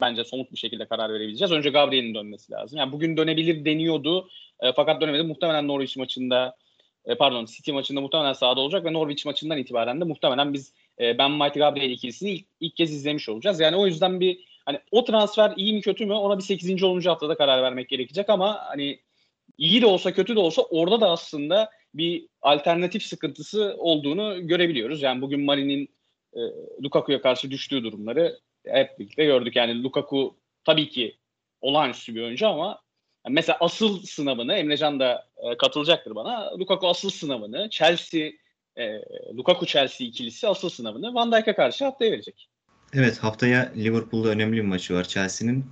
bence 0.00 0.24
somut 0.24 0.52
bir 0.52 0.56
şekilde 0.56 0.86
karar 0.86 1.12
verebileceğiz. 1.12 1.52
Önce 1.52 1.70
Gabriel'in 1.70 2.14
dönmesi 2.14 2.52
lazım. 2.52 2.78
Yani 2.78 2.92
bugün 2.92 3.16
dönebilir 3.16 3.64
deniyordu 3.64 4.28
e, 4.60 4.72
fakat 4.72 5.00
dönemedi. 5.00 5.22
Muhtemelen 5.22 5.68
Norwich 5.68 5.96
maçında 5.96 6.56
e, 7.04 7.14
pardon 7.14 7.44
City 7.44 7.72
maçında 7.72 8.00
muhtemelen 8.00 8.32
sahada 8.32 8.60
olacak 8.60 8.84
ve 8.84 8.92
Norwich 8.92 9.26
maçından 9.26 9.58
itibaren 9.58 10.00
de 10.00 10.04
muhtemelen 10.04 10.52
biz 10.52 10.72
e, 11.00 11.18
Ben 11.18 11.30
White 11.30 11.60
Gabriel 11.60 11.90
ikilisini 11.90 12.30
ilk, 12.30 12.46
ilk 12.60 12.76
kez 12.76 12.92
izlemiş 12.92 13.28
olacağız. 13.28 13.60
Yani 13.60 13.76
o 13.76 13.86
yüzden 13.86 14.20
bir 14.20 14.54
Hani 14.66 14.80
o 14.90 15.04
transfer 15.04 15.52
iyi 15.56 15.72
mi 15.72 15.80
kötü 15.80 16.06
mü 16.06 16.12
ona 16.12 16.38
bir 16.38 16.42
8. 16.42 16.82
10. 16.82 17.00
haftada 17.00 17.34
karar 17.36 17.62
vermek 17.62 17.88
gerekecek 17.88 18.30
ama 18.30 18.60
hani 18.64 19.00
iyi 19.58 19.82
de 19.82 19.86
olsa 19.86 20.12
kötü 20.12 20.36
de 20.36 20.40
olsa 20.40 20.62
orada 20.62 21.00
da 21.00 21.10
aslında 21.10 21.70
bir 21.94 22.28
alternatif 22.42 23.02
sıkıntısı 23.02 23.74
olduğunu 23.78 24.46
görebiliyoruz. 24.46 25.02
Yani 25.02 25.22
bugün 25.22 25.44
Mari'nin 25.44 25.88
e, 26.34 26.40
Lukaku'ya 26.82 27.22
karşı 27.22 27.50
düştüğü 27.50 27.84
durumları 27.84 28.40
hep 28.66 28.98
birlikte 28.98 29.24
gördük. 29.24 29.56
Yani 29.56 29.82
Lukaku 29.82 30.36
tabii 30.64 30.88
ki 30.88 31.16
olağanüstü 31.60 32.14
bir 32.14 32.22
oyuncu 32.22 32.48
ama 32.48 32.82
mesela 33.28 33.56
asıl 33.60 34.02
sınavını 34.02 34.54
Emrecan 34.54 35.00
da 35.00 35.28
e, 35.36 35.56
katılacaktır 35.56 36.14
bana. 36.14 36.58
Lukaku 36.58 36.88
asıl 36.88 37.10
sınavını 37.10 37.70
Chelsea 37.70 38.30
e, 38.76 39.02
Lukaku 39.36 39.66
Chelsea 39.66 40.06
ikilisi 40.06 40.48
asıl 40.48 40.68
sınavını 40.68 41.14
Van 41.14 41.32
Dijk'a 41.32 41.56
karşı 41.56 41.84
haftaya 41.84 42.12
verecek. 42.12 42.48
Evet 42.94 43.18
haftaya 43.18 43.72
Liverpool'da 43.76 44.28
önemli 44.28 44.56
bir 44.56 44.62
maçı 44.62 44.94
var 44.94 45.04
Chelsea'nin. 45.04 45.64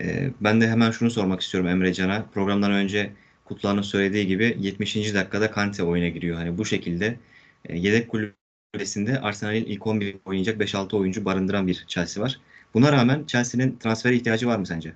Ee, 0.00 0.30
ben 0.40 0.60
de 0.60 0.68
hemen 0.68 0.90
şunu 0.90 1.10
sormak 1.10 1.40
istiyorum 1.40 1.70
Emre 1.70 1.92
Can'a. 1.92 2.24
Programdan 2.34 2.72
önce 2.72 3.12
Kutlu'nun 3.44 3.82
söylediği 3.82 4.26
gibi 4.26 4.56
70. 4.58 5.14
dakikada 5.14 5.50
Kante 5.50 5.82
oyuna 5.82 6.08
giriyor. 6.08 6.36
Hani 6.36 6.58
bu 6.58 6.64
şekilde 6.64 7.16
e, 7.64 7.78
yedek 7.78 8.10
kulübesinde 8.10 9.20
Arsenal'in 9.20 9.64
ilk 9.64 9.86
11 9.86 10.16
oynayacak 10.24 10.60
5-6 10.60 10.96
oyuncu 10.96 11.24
barındıran 11.24 11.66
bir 11.66 11.84
Chelsea 11.86 12.24
var. 12.24 12.40
Buna 12.74 12.92
rağmen 12.92 13.24
Chelsea'nin 13.24 13.76
transfere 13.76 14.14
ihtiyacı 14.14 14.46
var 14.46 14.58
mı 14.58 14.66
sence? 14.66 14.92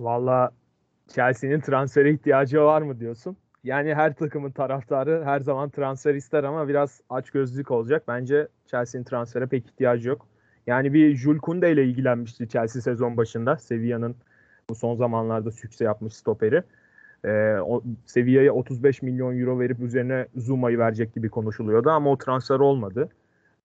Valla 0.00 0.50
Chelsea'nin 1.14 1.60
transfere 1.60 2.12
ihtiyacı 2.12 2.60
var 2.60 2.82
mı 2.82 3.00
diyorsun? 3.00 3.36
Yani 3.66 3.94
her 3.94 4.14
takımın 4.14 4.50
taraftarı 4.50 5.24
her 5.24 5.40
zaman 5.40 5.70
transfer 5.70 6.14
ister 6.14 6.44
ama 6.44 6.68
biraz 6.68 7.00
aç 7.10 7.30
gözlük 7.30 7.70
olacak. 7.70 8.02
Bence 8.08 8.48
Chelsea'nin 8.66 9.04
transfere 9.04 9.46
pek 9.46 9.66
ihtiyacı 9.66 10.08
yok. 10.08 10.26
Yani 10.66 10.92
bir 10.92 11.16
Jules 11.16 11.40
Koundé 11.40 11.72
ile 11.72 11.84
ilgilenmişti 11.84 12.48
Chelsea 12.48 12.82
sezon 12.82 13.16
başında. 13.16 13.56
Sevilla'nın 13.56 14.16
bu 14.70 14.74
son 14.74 14.96
zamanlarda 14.96 15.50
sükse 15.50 15.84
yapmış 15.84 16.14
stoperi. 16.14 16.62
Ee, 17.24 17.56
Sevilla'ya 18.06 18.52
35 18.52 19.02
milyon 19.02 19.38
euro 19.38 19.60
verip 19.60 19.80
üzerine 19.80 20.26
Zuma'yı 20.36 20.78
verecek 20.78 21.14
gibi 21.14 21.28
konuşuluyordu 21.28 21.90
ama 21.90 22.10
o 22.10 22.18
transfer 22.18 22.58
olmadı. 22.58 23.08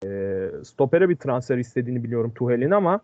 Ee, 0.05 0.49
stopere 0.63 1.09
bir 1.09 1.15
transfer 1.15 1.57
istediğini 1.57 2.03
biliyorum 2.03 2.31
Tuhel'in 2.35 2.71
ama 2.71 2.99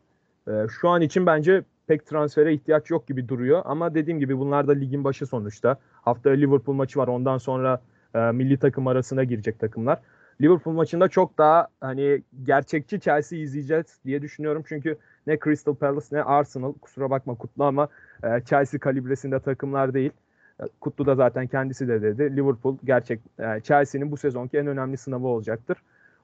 e, 0.48 0.52
şu 0.82 0.90
an 0.90 1.02
için 1.02 1.26
bence 1.26 1.64
pek 1.88 2.06
transfere 2.06 2.54
ihtiyaç 2.54 2.90
yok 2.90 3.08
gibi 3.08 3.28
duruyor. 3.28 3.62
Ama 3.66 3.96
dediğim 3.96 4.20
gibi 4.20 4.40
bunlar 4.40 4.68
da 4.68 4.72
ligin 4.72 5.04
başı 5.04 5.26
sonuçta. 5.26 5.78
Haftaya 5.92 6.36
Liverpool 6.36 6.76
maçı 6.76 7.00
var. 7.00 7.08
Ondan 7.08 7.38
sonra 7.38 7.82
e, 8.16 8.20
milli 8.20 8.58
takım 8.58 8.88
arasına 8.88 9.24
girecek 9.24 9.60
takımlar. 9.60 10.00
Liverpool 10.42 10.74
maçında 10.74 11.08
çok 11.08 11.38
daha 11.38 11.68
hani 11.82 12.22
gerçekçi 12.44 13.00
Chelsea 13.00 13.40
izleyeceğiz 13.40 14.00
diye 14.06 14.22
düşünüyorum. 14.22 14.64
Çünkü 14.68 14.98
ne 15.28 15.38
Crystal 15.44 15.76
Palace 15.76 16.08
ne 16.12 16.24
Arsenal 16.24 16.74
kusura 16.74 17.10
bakma 17.10 17.36
Kutlu 17.36 17.64
ama 17.64 17.88
e, 18.24 18.42
Chelsea 18.46 18.80
kalibresinde 18.80 19.40
takımlar 19.40 19.94
değil. 19.94 20.12
E, 20.60 20.64
Kutlu 20.80 21.06
da 21.06 21.16
zaten 21.16 21.48
kendisi 21.48 21.88
de 21.88 22.02
dedi. 22.02 22.36
Liverpool 22.36 22.78
gerçek 22.84 23.20
e, 23.40 23.62
Chelsea'nin 23.62 24.12
bu 24.12 24.18
sezonki 24.18 24.58
en 24.58 24.68
önemli 24.68 24.98
sınavı 24.98 25.28
olacaktır. 25.28 25.78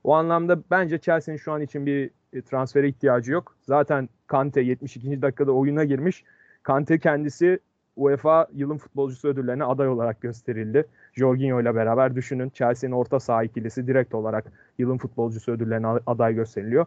O 0.04 0.14
anlamda 0.14 0.60
bence 0.72 0.98
Chelsea'nin 0.98 1.38
şu 1.38 1.52
an 1.52 1.62
için 1.62 1.86
bir 1.86 2.10
e, 2.34 2.42
transfere 2.42 2.88
ihtiyacı 2.88 3.32
yok. 3.32 3.56
Zaten 3.62 4.10
Kante 4.28 4.62
72. 4.62 5.22
dakikada 5.22 5.52
oyuna 5.52 5.84
girmiş. 5.84 6.24
Kante 6.64 7.00
kendisi 7.00 7.60
UEFA 7.96 8.48
yılın 8.54 8.78
futbolcusu 8.78 9.28
ödüllerine 9.28 9.64
aday 9.64 9.88
olarak 9.88 10.22
gösterildi. 10.22 10.86
Jorginho 11.14 11.62
ile 11.62 11.76
beraber 11.76 12.16
düşünün. 12.16 12.50
Chelsea'nin 12.50 12.96
orta 12.96 13.20
saha 13.20 13.44
ikilisi 13.44 13.88
direkt 13.88 14.16
olarak 14.16 14.46
yılın 14.78 14.98
futbolcusu 14.98 15.52
ödüllerine 15.52 15.88
aday 15.88 16.36
gösteriliyor. 16.36 16.86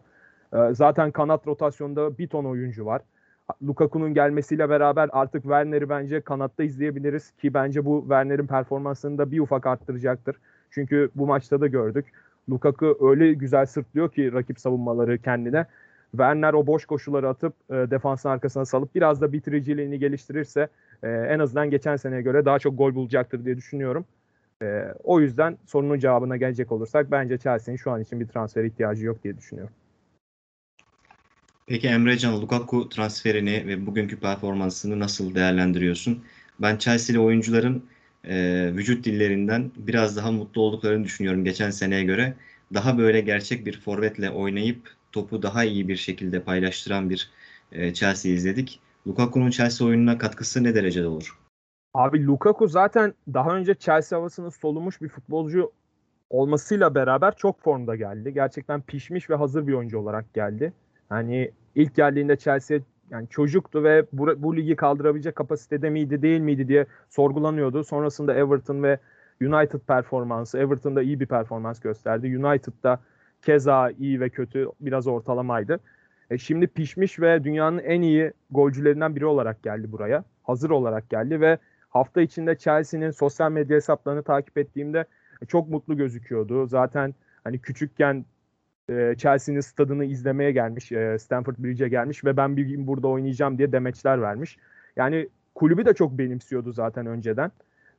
Ee, 0.55 0.75
zaten 0.75 1.11
kanat 1.11 1.47
rotasyonda 1.47 2.19
bir 2.19 2.29
ton 2.29 2.45
oyuncu 2.45 2.87
var. 2.87 3.03
Lukaku'nun 3.63 4.15
gelmesiyle 4.15 4.69
beraber 4.69 5.09
artık 5.13 5.43
Werner'i 5.43 5.89
bence 5.89 6.21
kanatta 6.21 6.65
izleyebiliriz 6.65 7.31
ki 7.31 7.55
bence 7.55 7.85
bu 7.85 8.01
Werner'in 8.01 8.47
performansını 8.47 9.19
da 9.19 9.31
bir 9.31 9.41
ufak 9.41 9.67
arttıracaktır. 9.67 10.37
Çünkü 10.71 11.11
bu 11.15 11.27
maçta 11.27 11.61
da 11.61 11.67
gördük. 11.67 12.07
Lukaku 12.51 12.99
öyle 13.01 13.33
güzel 13.33 13.67
sırtlıyor 13.67 14.13
ki 14.13 14.33
rakip 14.33 14.61
savunmaları 14.61 15.23
kendine. 15.23 15.67
Werner 16.11 16.53
o 16.53 16.67
boş 16.67 16.87
koşuları 16.87 17.29
atıp 17.29 17.55
e, 17.71 17.75
defansın 17.75 18.29
arkasına 18.29 18.65
salıp 18.65 18.95
biraz 18.95 19.21
da 19.21 19.33
bitiriciliğini 19.33 19.99
geliştirirse 19.99 20.69
e, 21.03 21.09
en 21.09 21.39
azından 21.39 21.71
geçen 21.71 21.97
seneye 21.97 22.23
göre 22.23 22.45
daha 22.45 22.59
çok 22.59 22.79
gol 22.79 22.95
bulacaktır 22.95 23.45
diye 23.45 23.57
düşünüyorum. 23.57 24.05
E, 24.63 24.85
o 25.05 25.21
yüzden 25.21 25.59
sorunun 25.67 25.99
cevabına 25.99 26.37
gelecek 26.37 26.73
olursak 26.73 27.11
bence 27.11 27.39
Chelsea'nin 27.39 27.77
şu 27.77 27.91
an 27.91 28.03
için 28.03 28.21
bir 28.21 28.27
transfer 28.27 28.65
ihtiyacı 28.65 29.07
yok 29.07 29.25
diye 29.25 29.37
düşünüyorum. 29.37 29.75
Peki 31.67 31.89
Emrecan 31.89 32.41
Lukaku 32.43 32.89
transferini 32.89 33.67
ve 33.67 33.87
bugünkü 33.87 34.21
performansını 34.21 35.01
nasıl 35.01 35.35
değerlendiriyorsun? 35.35 36.25
Ben 36.61 36.77
Chelsea'li 36.77 37.21
oyuncuların 37.21 37.85
e, 38.27 38.71
vücut 38.73 39.05
dillerinden 39.05 39.71
biraz 39.77 40.17
daha 40.17 40.33
mutlu 40.33 40.63
olduklarını 40.63 41.05
düşünüyorum 41.05 41.45
geçen 41.45 41.71
seneye 41.71 42.05
göre. 42.05 42.35
Daha 42.75 42.99
böyle 42.99 43.21
gerçek 43.21 43.67
bir 43.67 43.81
forvetle 43.81 44.31
oynayıp 44.31 44.91
topu 45.13 45.43
daha 45.43 45.65
iyi 45.65 45.89
bir 45.89 45.97
şekilde 45.97 46.43
paylaştıran 46.43 47.11
bir 47.11 47.31
e, 47.73 47.95
Chelsea 47.95 48.33
izledik. 48.33 48.81
Lukaku'nun 49.07 49.51
Chelsea 49.51 49.87
oyununa 49.87 50.19
katkısı 50.19 50.65
ne 50.65 50.75
derecede 50.75 51.07
olur? 51.07 51.39
Abi 51.95 52.27
Lukaku 52.27 52.69
zaten 52.69 53.15
daha 53.35 53.57
önce 53.57 53.75
Chelsea 53.75 54.19
havasını 54.19 54.51
solumuş 54.51 55.03
bir 55.03 55.09
futbolcu 55.09 55.73
olmasıyla 56.31 56.95
beraber 56.95 57.37
çok 57.37 57.61
formda 57.63 57.97
geldi. 57.97 58.35
Gerçekten 58.35 58.81
pişmiş 58.83 59.31
ve 59.31 59.35
hazır 59.35 59.67
bir 59.67 59.73
oyuncu 59.73 59.99
olarak 59.99 60.35
geldi. 60.35 60.73
Hani 61.09 61.51
ilk 61.75 61.95
geldiğinde 61.95 62.37
Chelsea 62.37 62.79
yani 63.11 63.29
çocuktu 63.29 63.85
ve 63.85 64.07
bu, 64.13 64.43
bu 64.43 64.57
ligi 64.57 64.77
kaldırabilecek 64.77 65.37
kapasitede 65.37 65.91
miydi 65.91 66.23
değil 66.23 66.41
miydi 66.41 66.69
diye 66.69 66.87
sorgulanıyordu. 67.09 67.85
Sonrasında 67.85 68.35
Everton 68.35 68.83
ve 68.83 68.99
United 69.43 69.81
performansı, 69.81 70.59
Everton'da 70.59 71.03
iyi 71.03 71.21
bir 71.21 71.27
performans 71.27 71.81
gösterdi. 71.81 72.39
United'da 72.39 73.01
keza 73.43 73.91
iyi 73.91 74.21
ve 74.21 74.29
kötü 74.29 74.69
biraz 74.81 75.07
ortalamaydı. 75.07 75.81
E 76.31 76.39
şimdi 76.39 76.67
pişmiş 76.67 77.21
ve 77.21 77.45
dünyanın 77.45 77.79
en 77.79 78.03
iyi 78.03 78.33
golcülerinden 78.51 79.17
biri 79.17 79.27
olarak 79.27 79.63
geldi 79.63 79.93
buraya. 79.93 80.25
Hazır 80.43 80.71
olarak 80.71 81.11
geldi 81.11 81.41
ve 81.41 81.59
hafta 81.89 82.21
içinde 82.21 82.57
Chelsea'nin 82.59 83.11
sosyal 83.11 83.53
medya 83.53 83.77
hesaplarını 83.77 84.23
takip 84.23 84.59
ettiğimde 84.59 85.05
çok 85.49 85.69
mutlu 85.69 85.97
gözüküyordu. 85.97 86.67
Zaten 86.67 87.15
hani 87.45 87.59
küçükken 87.59 88.25
e, 88.89 89.15
Chelsea'nin 89.19 89.61
stadını 89.61 90.05
izlemeye 90.05 90.53
gelmiş, 90.53 90.93
e, 90.93 91.19
Stamford 91.19 91.55
Bridge'e 91.59 91.89
gelmiş 91.89 92.25
ve 92.25 92.37
ben 92.37 92.57
bir 92.57 92.65
gün 92.65 92.87
burada 92.87 93.09
oynayacağım 93.09 93.59
diye 93.59 93.73
demeçler 93.73 94.23
vermiş. 94.23 94.59
Yani 94.97 95.29
kulübü 95.55 95.85
de 95.85 95.95
çok 95.95 96.19
benimsiyordu 96.19 96.73
zaten 96.73 97.07
önceden. 97.07 97.51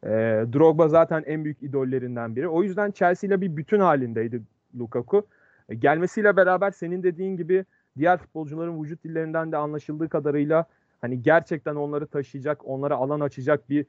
E, 0.04 0.10
Drogba 0.54 0.88
zaten 0.88 1.24
en 1.26 1.44
büyük 1.44 1.64
idollerinden 1.64 2.36
biri. 2.36 2.48
O 2.48 2.64
yüzden 2.64 2.92
Chelsea 2.92 3.28
ile 3.28 3.42
bir 3.42 3.58
bütün 3.58 3.80
halindeydi 3.80 4.42
Lukaku. 4.80 5.28
E, 5.70 5.76
gelmesiyle 5.76 6.38
beraber 6.38 6.72
senin 6.72 7.04
dediğin 7.04 7.38
gibi 7.38 7.66
diğer 7.98 8.18
futbolcuların 8.18 8.84
vücut 8.84 9.04
dillerinden 9.04 9.52
de 9.52 9.58
anlaşıldığı 9.58 10.10
kadarıyla 10.10 10.66
hani 11.02 11.22
gerçekten 11.22 11.76
onları 11.76 12.08
taşıyacak, 12.08 12.68
onlara 12.68 12.96
alan 12.96 13.20
açacak 13.20 13.70
bir 13.70 13.86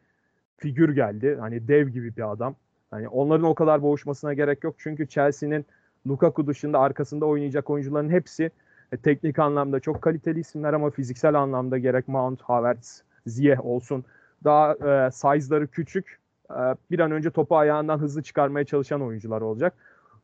figür 0.56 0.94
geldi. 0.94 1.36
Hani 1.40 1.68
dev 1.68 1.88
gibi 1.88 2.16
bir 2.16 2.32
adam. 2.32 2.56
Hani 2.90 3.08
onların 3.08 3.46
o 3.46 3.54
kadar 3.54 3.82
boğuşmasına 3.82 4.34
gerek 4.34 4.64
yok. 4.64 4.74
Çünkü 4.78 5.08
Chelsea'nin 5.08 5.66
Lukaku 6.08 6.46
dışında 6.46 6.78
arkasında 6.78 7.26
oynayacak 7.26 7.70
oyuncuların 7.70 8.10
hepsi 8.10 8.50
e, 8.92 8.96
teknik 8.96 9.38
anlamda 9.38 9.80
çok 9.80 10.02
kaliteli 10.02 10.40
isimler 10.40 10.72
ama 10.72 10.90
fiziksel 10.90 11.34
anlamda 11.34 11.78
gerek 11.78 12.08
Mount, 12.08 12.42
Havertz, 12.42 13.02
Ziyeh 13.26 13.66
olsun 13.66 14.04
daha 14.44 14.72
e, 14.72 15.10
size'ları 15.10 15.66
küçük 15.66 16.18
e, 16.50 16.60
bir 16.90 16.98
an 16.98 17.10
önce 17.10 17.30
topu 17.30 17.56
ayağından 17.56 17.98
hızlı 17.98 18.22
çıkarmaya 18.22 18.64
çalışan 18.64 19.02
oyuncular 19.02 19.40
olacak. 19.40 19.74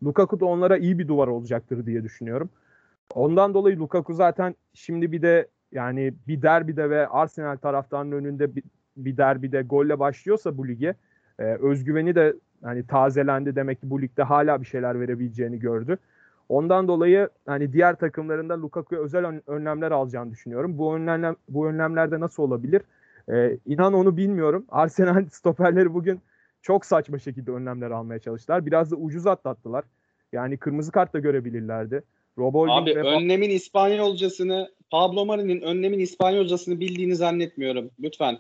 Lukaku 0.03 0.41
da 0.41 0.47
onlara 0.47 0.77
iyi 0.77 0.99
bir 0.99 1.09
duvar 1.09 1.29
olacaktır 1.29 1.87
diye 1.87 2.05
düşünüyorum. 2.05 2.51
Ondan 3.15 3.55
dolayı 3.55 3.79
Lukaku 3.79 4.15
zaten 4.15 4.55
şimdi 4.75 5.13
bir 5.13 5.23
de 5.23 5.49
yani 5.73 6.15
bir 6.29 6.43
derbide 6.43 6.91
ve 6.91 7.09
Arsenal 7.09 7.57
taraftarının 7.57 8.13
önünde 8.13 8.57
bir, 8.57 8.63
bir 8.97 9.17
derbide 9.17 9.63
golle 9.63 9.99
başlıyorsa 9.99 10.59
bu 10.59 10.69
lige 10.69 10.95
e, 11.39 11.45
özgüveni 11.45 12.15
de 12.15 12.35
hani 12.65 12.87
tazelendi 12.87 13.57
demek 13.57 13.81
ki 13.81 13.91
bu 13.91 14.03
ligde 14.03 14.23
hala 14.23 14.61
bir 14.61 14.67
şeyler 14.67 15.01
verebileceğini 15.01 15.59
gördü. 15.59 15.99
Ondan 16.49 16.89
dolayı 16.89 17.29
hani 17.47 17.73
diğer 17.73 17.95
takımlarında 17.95 18.63
Lukaku'ya 18.63 19.01
özel 19.01 19.41
önlemler 19.47 19.91
alacağını 19.91 20.31
düşünüyorum. 20.31 20.79
Bu 20.79 20.97
önlemler 20.97 21.35
bu 21.49 21.69
önlemlerde 21.69 22.21
nasıl 22.21 22.43
olabilir? 22.43 22.83
Ee, 23.33 23.59
inan 23.67 23.93
onu 23.93 24.17
bilmiyorum. 24.17 24.65
Arsenal 24.71 25.27
stoperleri 25.33 25.95
bugün 25.95 26.21
çok 26.63 26.87
saçma 26.87 27.19
şekilde 27.19 27.51
önlemler 27.51 27.91
almaya 27.91 28.19
çalıştılar. 28.19 28.67
Biraz 28.67 28.91
da 28.91 28.97
ucuz 28.97 29.27
atlattılar. 29.27 29.85
Yani 30.33 30.57
kırmızı 30.57 30.93
kart 30.93 31.15
da 31.15 31.19
görebilirlerdi. 31.19 32.03
Robo 32.39 32.67
Abi 32.71 32.97
ve... 32.97 33.01
önlemin 33.01 33.51
İspanyolcasını 33.51 34.69
Pablo 34.91 35.27
Mari'nin 35.27 35.61
önlemin 35.61 35.99
İspanyolcasını 35.99 36.81
bildiğini 36.81 37.17
zannetmiyorum. 37.17 37.91
Lütfen. 38.01 38.39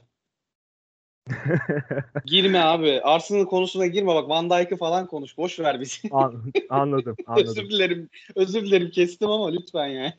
girme 2.24 2.60
abi. 2.60 3.00
Arsenal 3.02 3.44
konusuna 3.44 3.86
girme 3.86 4.14
bak. 4.14 4.28
Van 4.28 4.50
Dijk'ı 4.50 4.76
falan 4.76 5.06
konuş. 5.06 5.38
Boş 5.38 5.60
ver 5.60 5.80
bizi. 5.80 6.08
anladım. 6.10 6.52
Anladım. 6.70 7.16
özür 7.36 7.70
dilerim. 7.70 8.08
Özür 8.36 8.62
dilerim 8.62 8.90
kestim 8.90 9.30
ama 9.30 9.50
lütfen 9.50 9.86
yani. 9.86 10.12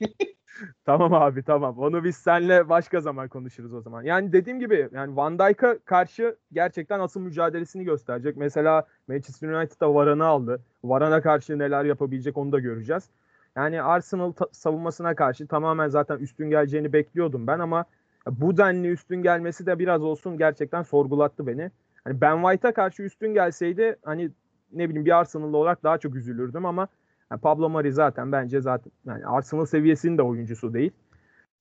tamam 0.85 1.13
abi 1.13 1.43
tamam. 1.43 1.79
Onu 1.79 2.03
biz 2.03 2.15
seninle 2.15 2.69
başka 2.69 3.01
zaman 3.01 3.27
konuşuruz 3.27 3.73
o 3.73 3.81
zaman. 3.81 4.03
Yani 4.03 4.33
dediğim 4.33 4.59
gibi 4.59 4.89
yani 4.93 5.15
Van 5.15 5.39
Dijk'a 5.39 5.79
karşı 5.79 6.35
gerçekten 6.53 6.99
asıl 6.99 7.19
mücadelesini 7.19 7.83
gösterecek. 7.83 8.37
Mesela 8.37 8.87
Manchester 9.07 9.49
United'da 9.49 9.93
Varan'ı 9.95 10.25
aldı. 10.25 10.61
Varan'a 10.83 11.21
karşı 11.21 11.59
neler 11.59 11.85
yapabilecek 11.85 12.37
onu 12.37 12.51
da 12.51 12.59
göreceğiz. 12.59 13.09
Yani 13.55 13.81
Arsenal 13.81 14.33
savunmasına 14.51 15.15
karşı 15.15 15.47
tamamen 15.47 15.87
zaten 15.87 16.17
üstün 16.17 16.49
geleceğini 16.49 16.93
bekliyordum 16.93 17.47
ben 17.47 17.59
ama 17.59 17.85
bu 18.31 18.57
denli 18.57 18.87
üstün 18.87 19.21
gelmesi 19.21 19.65
de 19.65 19.79
biraz 19.79 20.03
olsun 20.03 20.37
gerçekten 20.37 20.83
sorgulattı 20.83 21.47
beni. 21.47 21.71
Hani 22.03 22.21
Ben 22.21 22.41
White'a 22.41 22.73
karşı 22.73 23.03
üstün 23.03 23.33
gelseydi 23.33 23.95
hani 24.03 24.29
ne 24.73 24.89
bileyim 24.89 25.05
bir 25.05 25.19
Arsenal'lı 25.19 25.57
olarak 25.57 25.83
daha 25.83 25.97
çok 25.97 26.15
üzülürdüm 26.15 26.65
ama 26.65 26.87
yani 27.31 27.41
Pablo 27.41 27.69
Mari 27.69 27.93
zaten 27.93 28.31
bence 28.31 28.61
zaten 28.61 28.91
yani 29.05 29.25
Arsenal 29.25 29.65
seviyesinin 29.65 30.17
de 30.17 30.21
oyuncusu 30.21 30.73
değil. 30.73 30.91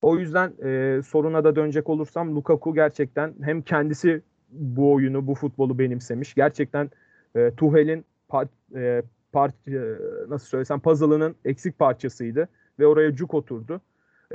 O 0.02 0.18
yüzden 0.18 0.52
e, 0.64 1.00
soruna 1.02 1.44
da 1.44 1.56
dönecek 1.56 1.88
olursam 1.88 2.36
Lukaku 2.36 2.74
gerçekten 2.74 3.34
hem 3.42 3.62
kendisi 3.62 4.22
bu 4.50 4.92
oyunu, 4.92 5.26
bu 5.26 5.34
futbolu 5.34 5.78
benimsemiş. 5.78 6.34
Gerçekten 6.34 6.90
e, 7.36 7.50
Tuhel'in 7.56 8.04
par, 8.28 8.48
e, 8.74 9.02
par, 9.32 9.50
e, 9.68 9.98
nasıl 10.28 10.46
söylesem 10.46 10.80
puzzle'ının 10.80 11.34
eksik 11.44 11.78
parçasıydı 11.78 12.48
ve 12.78 12.86
oraya 12.86 13.14
cuk 13.14 13.34
oturdu. 13.34 13.80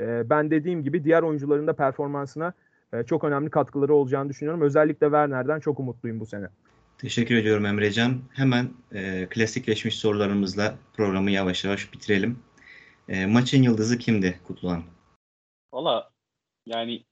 E, 0.00 0.30
ben 0.30 0.50
dediğim 0.50 0.82
gibi 0.82 1.04
diğer 1.04 1.22
oyuncuların 1.22 1.66
da 1.66 1.72
performansına 1.72 2.52
e, 2.92 3.02
çok 3.02 3.24
önemli 3.24 3.50
katkıları 3.50 3.94
olacağını 3.94 4.28
düşünüyorum. 4.28 4.62
Özellikle 4.62 5.06
Werner'den 5.06 5.60
çok 5.60 5.80
umutluyum 5.80 6.20
bu 6.20 6.26
sene. 6.26 6.46
Teşekkür 6.98 7.36
ediyorum 7.36 7.66
Emrecan. 7.66 8.20
Hemen 8.32 8.70
e, 8.92 9.26
klasikleşmiş 9.30 9.98
sorularımızla 9.98 10.74
programı 10.96 11.30
yavaş 11.30 11.64
yavaş 11.64 11.92
bitirelim. 11.92 12.38
E, 13.08 13.26
maçın 13.26 13.62
yıldızı 13.62 13.98
kimdi 13.98 14.40
Kutluhan? 14.46 14.82
Valla 15.72 16.10
yani 16.66 17.04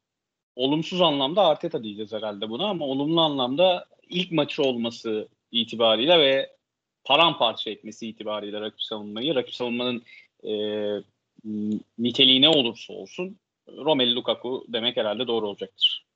olumsuz 0.56 1.00
anlamda 1.00 1.46
Arteta 1.46 1.82
diyeceğiz 1.82 2.12
herhalde 2.12 2.50
buna 2.50 2.66
ama 2.66 2.84
olumlu 2.84 3.20
anlamda 3.20 3.86
ilk 4.08 4.32
maçı 4.32 4.62
olması 4.62 5.28
itibariyle 5.50 6.18
ve 6.18 6.50
paramparça 7.04 7.70
etmesi 7.70 8.08
itibariyle 8.08 8.60
rakip 8.60 8.82
savunmayı, 8.82 9.34
rakip 9.34 9.54
savunmanın 9.54 10.02
e, 10.44 10.52
niteliği 11.98 12.42
ne 12.42 12.48
olursa 12.48 12.92
olsun 12.92 13.36
Romelu 13.68 14.16
Lukaku 14.16 14.64
demek 14.68 14.96
herhalde 14.96 15.26
doğru 15.26 15.48
olacaktır. 15.48 16.06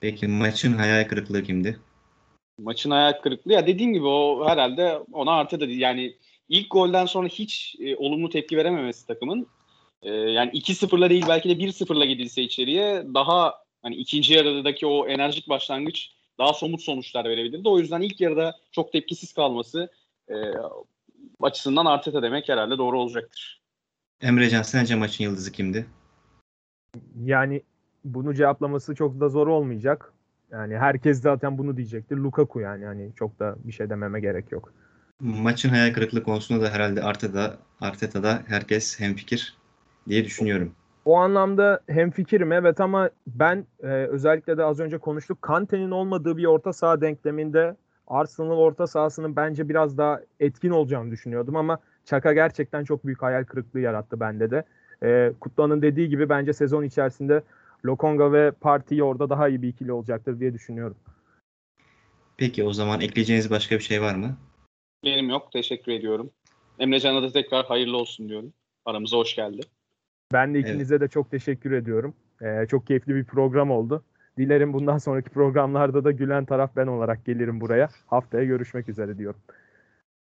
Peki 0.00 0.28
maçın 0.28 0.72
hayal 0.72 1.08
kırıklığı 1.08 1.42
kimdi? 1.42 1.80
Maçın 2.58 2.90
hayal 2.90 3.12
kırıklığı 3.12 3.52
ya 3.52 3.66
dediğim 3.66 3.92
gibi 3.92 4.06
o 4.06 4.48
herhalde 4.48 4.98
ona 5.12 5.32
artı 5.32 5.60
da 5.60 5.66
yani 5.66 6.16
ilk 6.48 6.70
golden 6.70 7.06
sonra 7.06 7.28
hiç 7.28 7.76
e, 7.80 7.96
olumlu 7.96 8.28
tepki 8.28 8.56
verememesi 8.56 9.06
takımın 9.06 9.46
e, 10.02 10.10
yani 10.12 10.50
2-0'la 10.50 11.10
değil 11.10 11.24
belki 11.28 11.48
de 11.48 11.52
1-0'la 11.52 12.04
gidilse 12.04 12.42
içeriye 12.42 13.04
daha 13.14 13.54
hani 13.82 13.96
ikinci 13.96 14.34
yarıdaki 14.34 14.86
o 14.86 15.08
enerjik 15.08 15.48
başlangıç 15.48 16.10
daha 16.38 16.52
somut 16.52 16.82
sonuçlar 16.82 17.24
verebilirdi. 17.24 17.68
O 17.68 17.78
yüzden 17.78 18.00
ilk 18.00 18.20
yarıda 18.20 18.58
çok 18.72 18.92
tepkisiz 18.92 19.32
kalması 19.32 19.90
e, 20.28 20.34
açısından 21.40 21.86
Arteta 21.86 22.22
demek 22.22 22.48
herhalde 22.48 22.78
doğru 22.78 23.00
olacaktır. 23.00 23.60
Emrecan 24.20 24.62
sence 24.62 24.94
maçın 24.94 25.24
yıldızı 25.24 25.52
kimdi? 25.52 25.86
Yani 27.24 27.62
bunu 28.04 28.34
cevaplaması 28.34 28.94
çok 28.94 29.20
da 29.20 29.28
zor 29.28 29.46
olmayacak. 29.46 30.12
Yani 30.50 30.78
herkes 30.78 31.20
zaten 31.20 31.58
bunu 31.58 31.76
diyecektir. 31.76 32.16
Lukaku 32.16 32.60
yani 32.60 32.84
hani 32.84 33.10
çok 33.16 33.38
da 33.38 33.56
bir 33.64 33.72
şey 33.72 33.90
dememe 33.90 34.20
gerek 34.20 34.52
yok. 34.52 34.72
Maçın 35.20 35.68
hayal 35.68 35.94
kırıklığı 35.94 36.22
konusunda 36.22 36.62
da 36.62 36.70
herhalde 36.70 37.02
Arteta'da, 37.02 37.56
Arteta'da 37.80 38.42
herkes 38.46 39.00
hemfikir 39.00 39.56
diye 40.08 40.24
düşünüyorum. 40.24 40.72
O 41.04 41.16
anlamda 41.16 41.80
hem 41.88 42.10
fikrim 42.10 42.52
evet 42.52 42.80
ama 42.80 43.10
ben 43.26 43.66
e, 43.82 43.86
özellikle 43.86 44.58
de 44.58 44.64
az 44.64 44.80
önce 44.80 44.98
konuştuk 44.98 45.42
Kante'nin 45.42 45.90
olmadığı 45.90 46.36
bir 46.36 46.44
orta 46.44 46.72
saha 46.72 47.00
denkleminde 47.00 47.76
Arsenal 48.06 48.58
orta 48.58 48.86
sahasının 48.86 49.36
bence 49.36 49.68
biraz 49.68 49.98
daha 49.98 50.20
etkin 50.40 50.70
olacağını 50.70 51.10
düşünüyordum 51.10 51.56
ama 51.56 51.78
Çaka 52.04 52.32
gerçekten 52.32 52.84
çok 52.84 53.06
büyük 53.06 53.22
hayal 53.22 53.44
kırıklığı 53.44 53.80
yarattı 53.80 54.20
bende 54.20 54.50
de. 54.50 54.64
E, 55.02 55.32
Kutlu'nun 55.40 55.82
dediği 55.82 56.08
gibi 56.08 56.28
bence 56.28 56.52
sezon 56.52 56.84
içerisinde 56.84 57.42
Lokonga 57.84 58.32
ve 58.32 58.50
Parti 58.50 59.02
orada 59.02 59.30
daha 59.30 59.48
iyi 59.48 59.62
bir 59.62 59.68
ikili 59.68 59.92
olacaktır 59.92 60.40
diye 60.40 60.54
düşünüyorum. 60.54 60.96
Peki 62.36 62.64
o 62.64 62.72
zaman 62.72 63.00
ekleyeceğiniz 63.00 63.50
başka 63.50 63.74
bir 63.74 63.82
şey 63.82 64.02
var 64.02 64.14
mı? 64.14 64.36
Benim 65.04 65.30
yok. 65.30 65.52
Teşekkür 65.52 65.92
ediyorum. 65.92 66.30
Emrecan'a 66.78 67.22
da 67.22 67.32
tekrar 67.32 67.66
hayırlı 67.66 67.96
olsun 67.96 68.28
diyorum. 68.28 68.52
Aramıza 68.84 69.16
hoş 69.16 69.36
geldi. 69.36 69.60
Ben 70.32 70.54
de 70.54 70.58
ikinize 70.58 70.94
evet. 70.94 71.02
de 71.02 71.08
çok 71.08 71.30
teşekkür 71.30 71.72
ediyorum. 71.72 72.14
Ee, 72.42 72.66
çok 72.70 72.86
keyifli 72.86 73.14
bir 73.14 73.24
program 73.24 73.70
oldu. 73.70 74.04
Dilerim 74.38 74.72
bundan 74.72 74.98
sonraki 74.98 75.30
programlarda 75.30 76.04
da 76.04 76.10
gülen 76.10 76.44
taraf 76.44 76.76
ben 76.76 76.86
olarak 76.86 77.24
gelirim 77.24 77.60
buraya. 77.60 77.88
Haftaya 78.06 78.44
görüşmek 78.44 78.88
üzere 78.88 79.18
diyorum. 79.18 79.40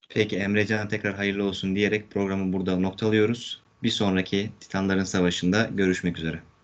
Peki 0.09 0.37
Emrecan'a 0.37 0.87
tekrar 0.87 1.15
hayırlı 1.15 1.43
olsun 1.43 1.75
diyerek 1.75 2.11
programı 2.11 2.53
burada 2.53 2.79
noktalıyoruz. 2.79 3.63
Bir 3.83 3.89
sonraki 3.89 4.51
Titanların 4.59 5.03
Savaşı'nda 5.03 5.69
görüşmek 5.71 6.17
üzere. 6.17 6.39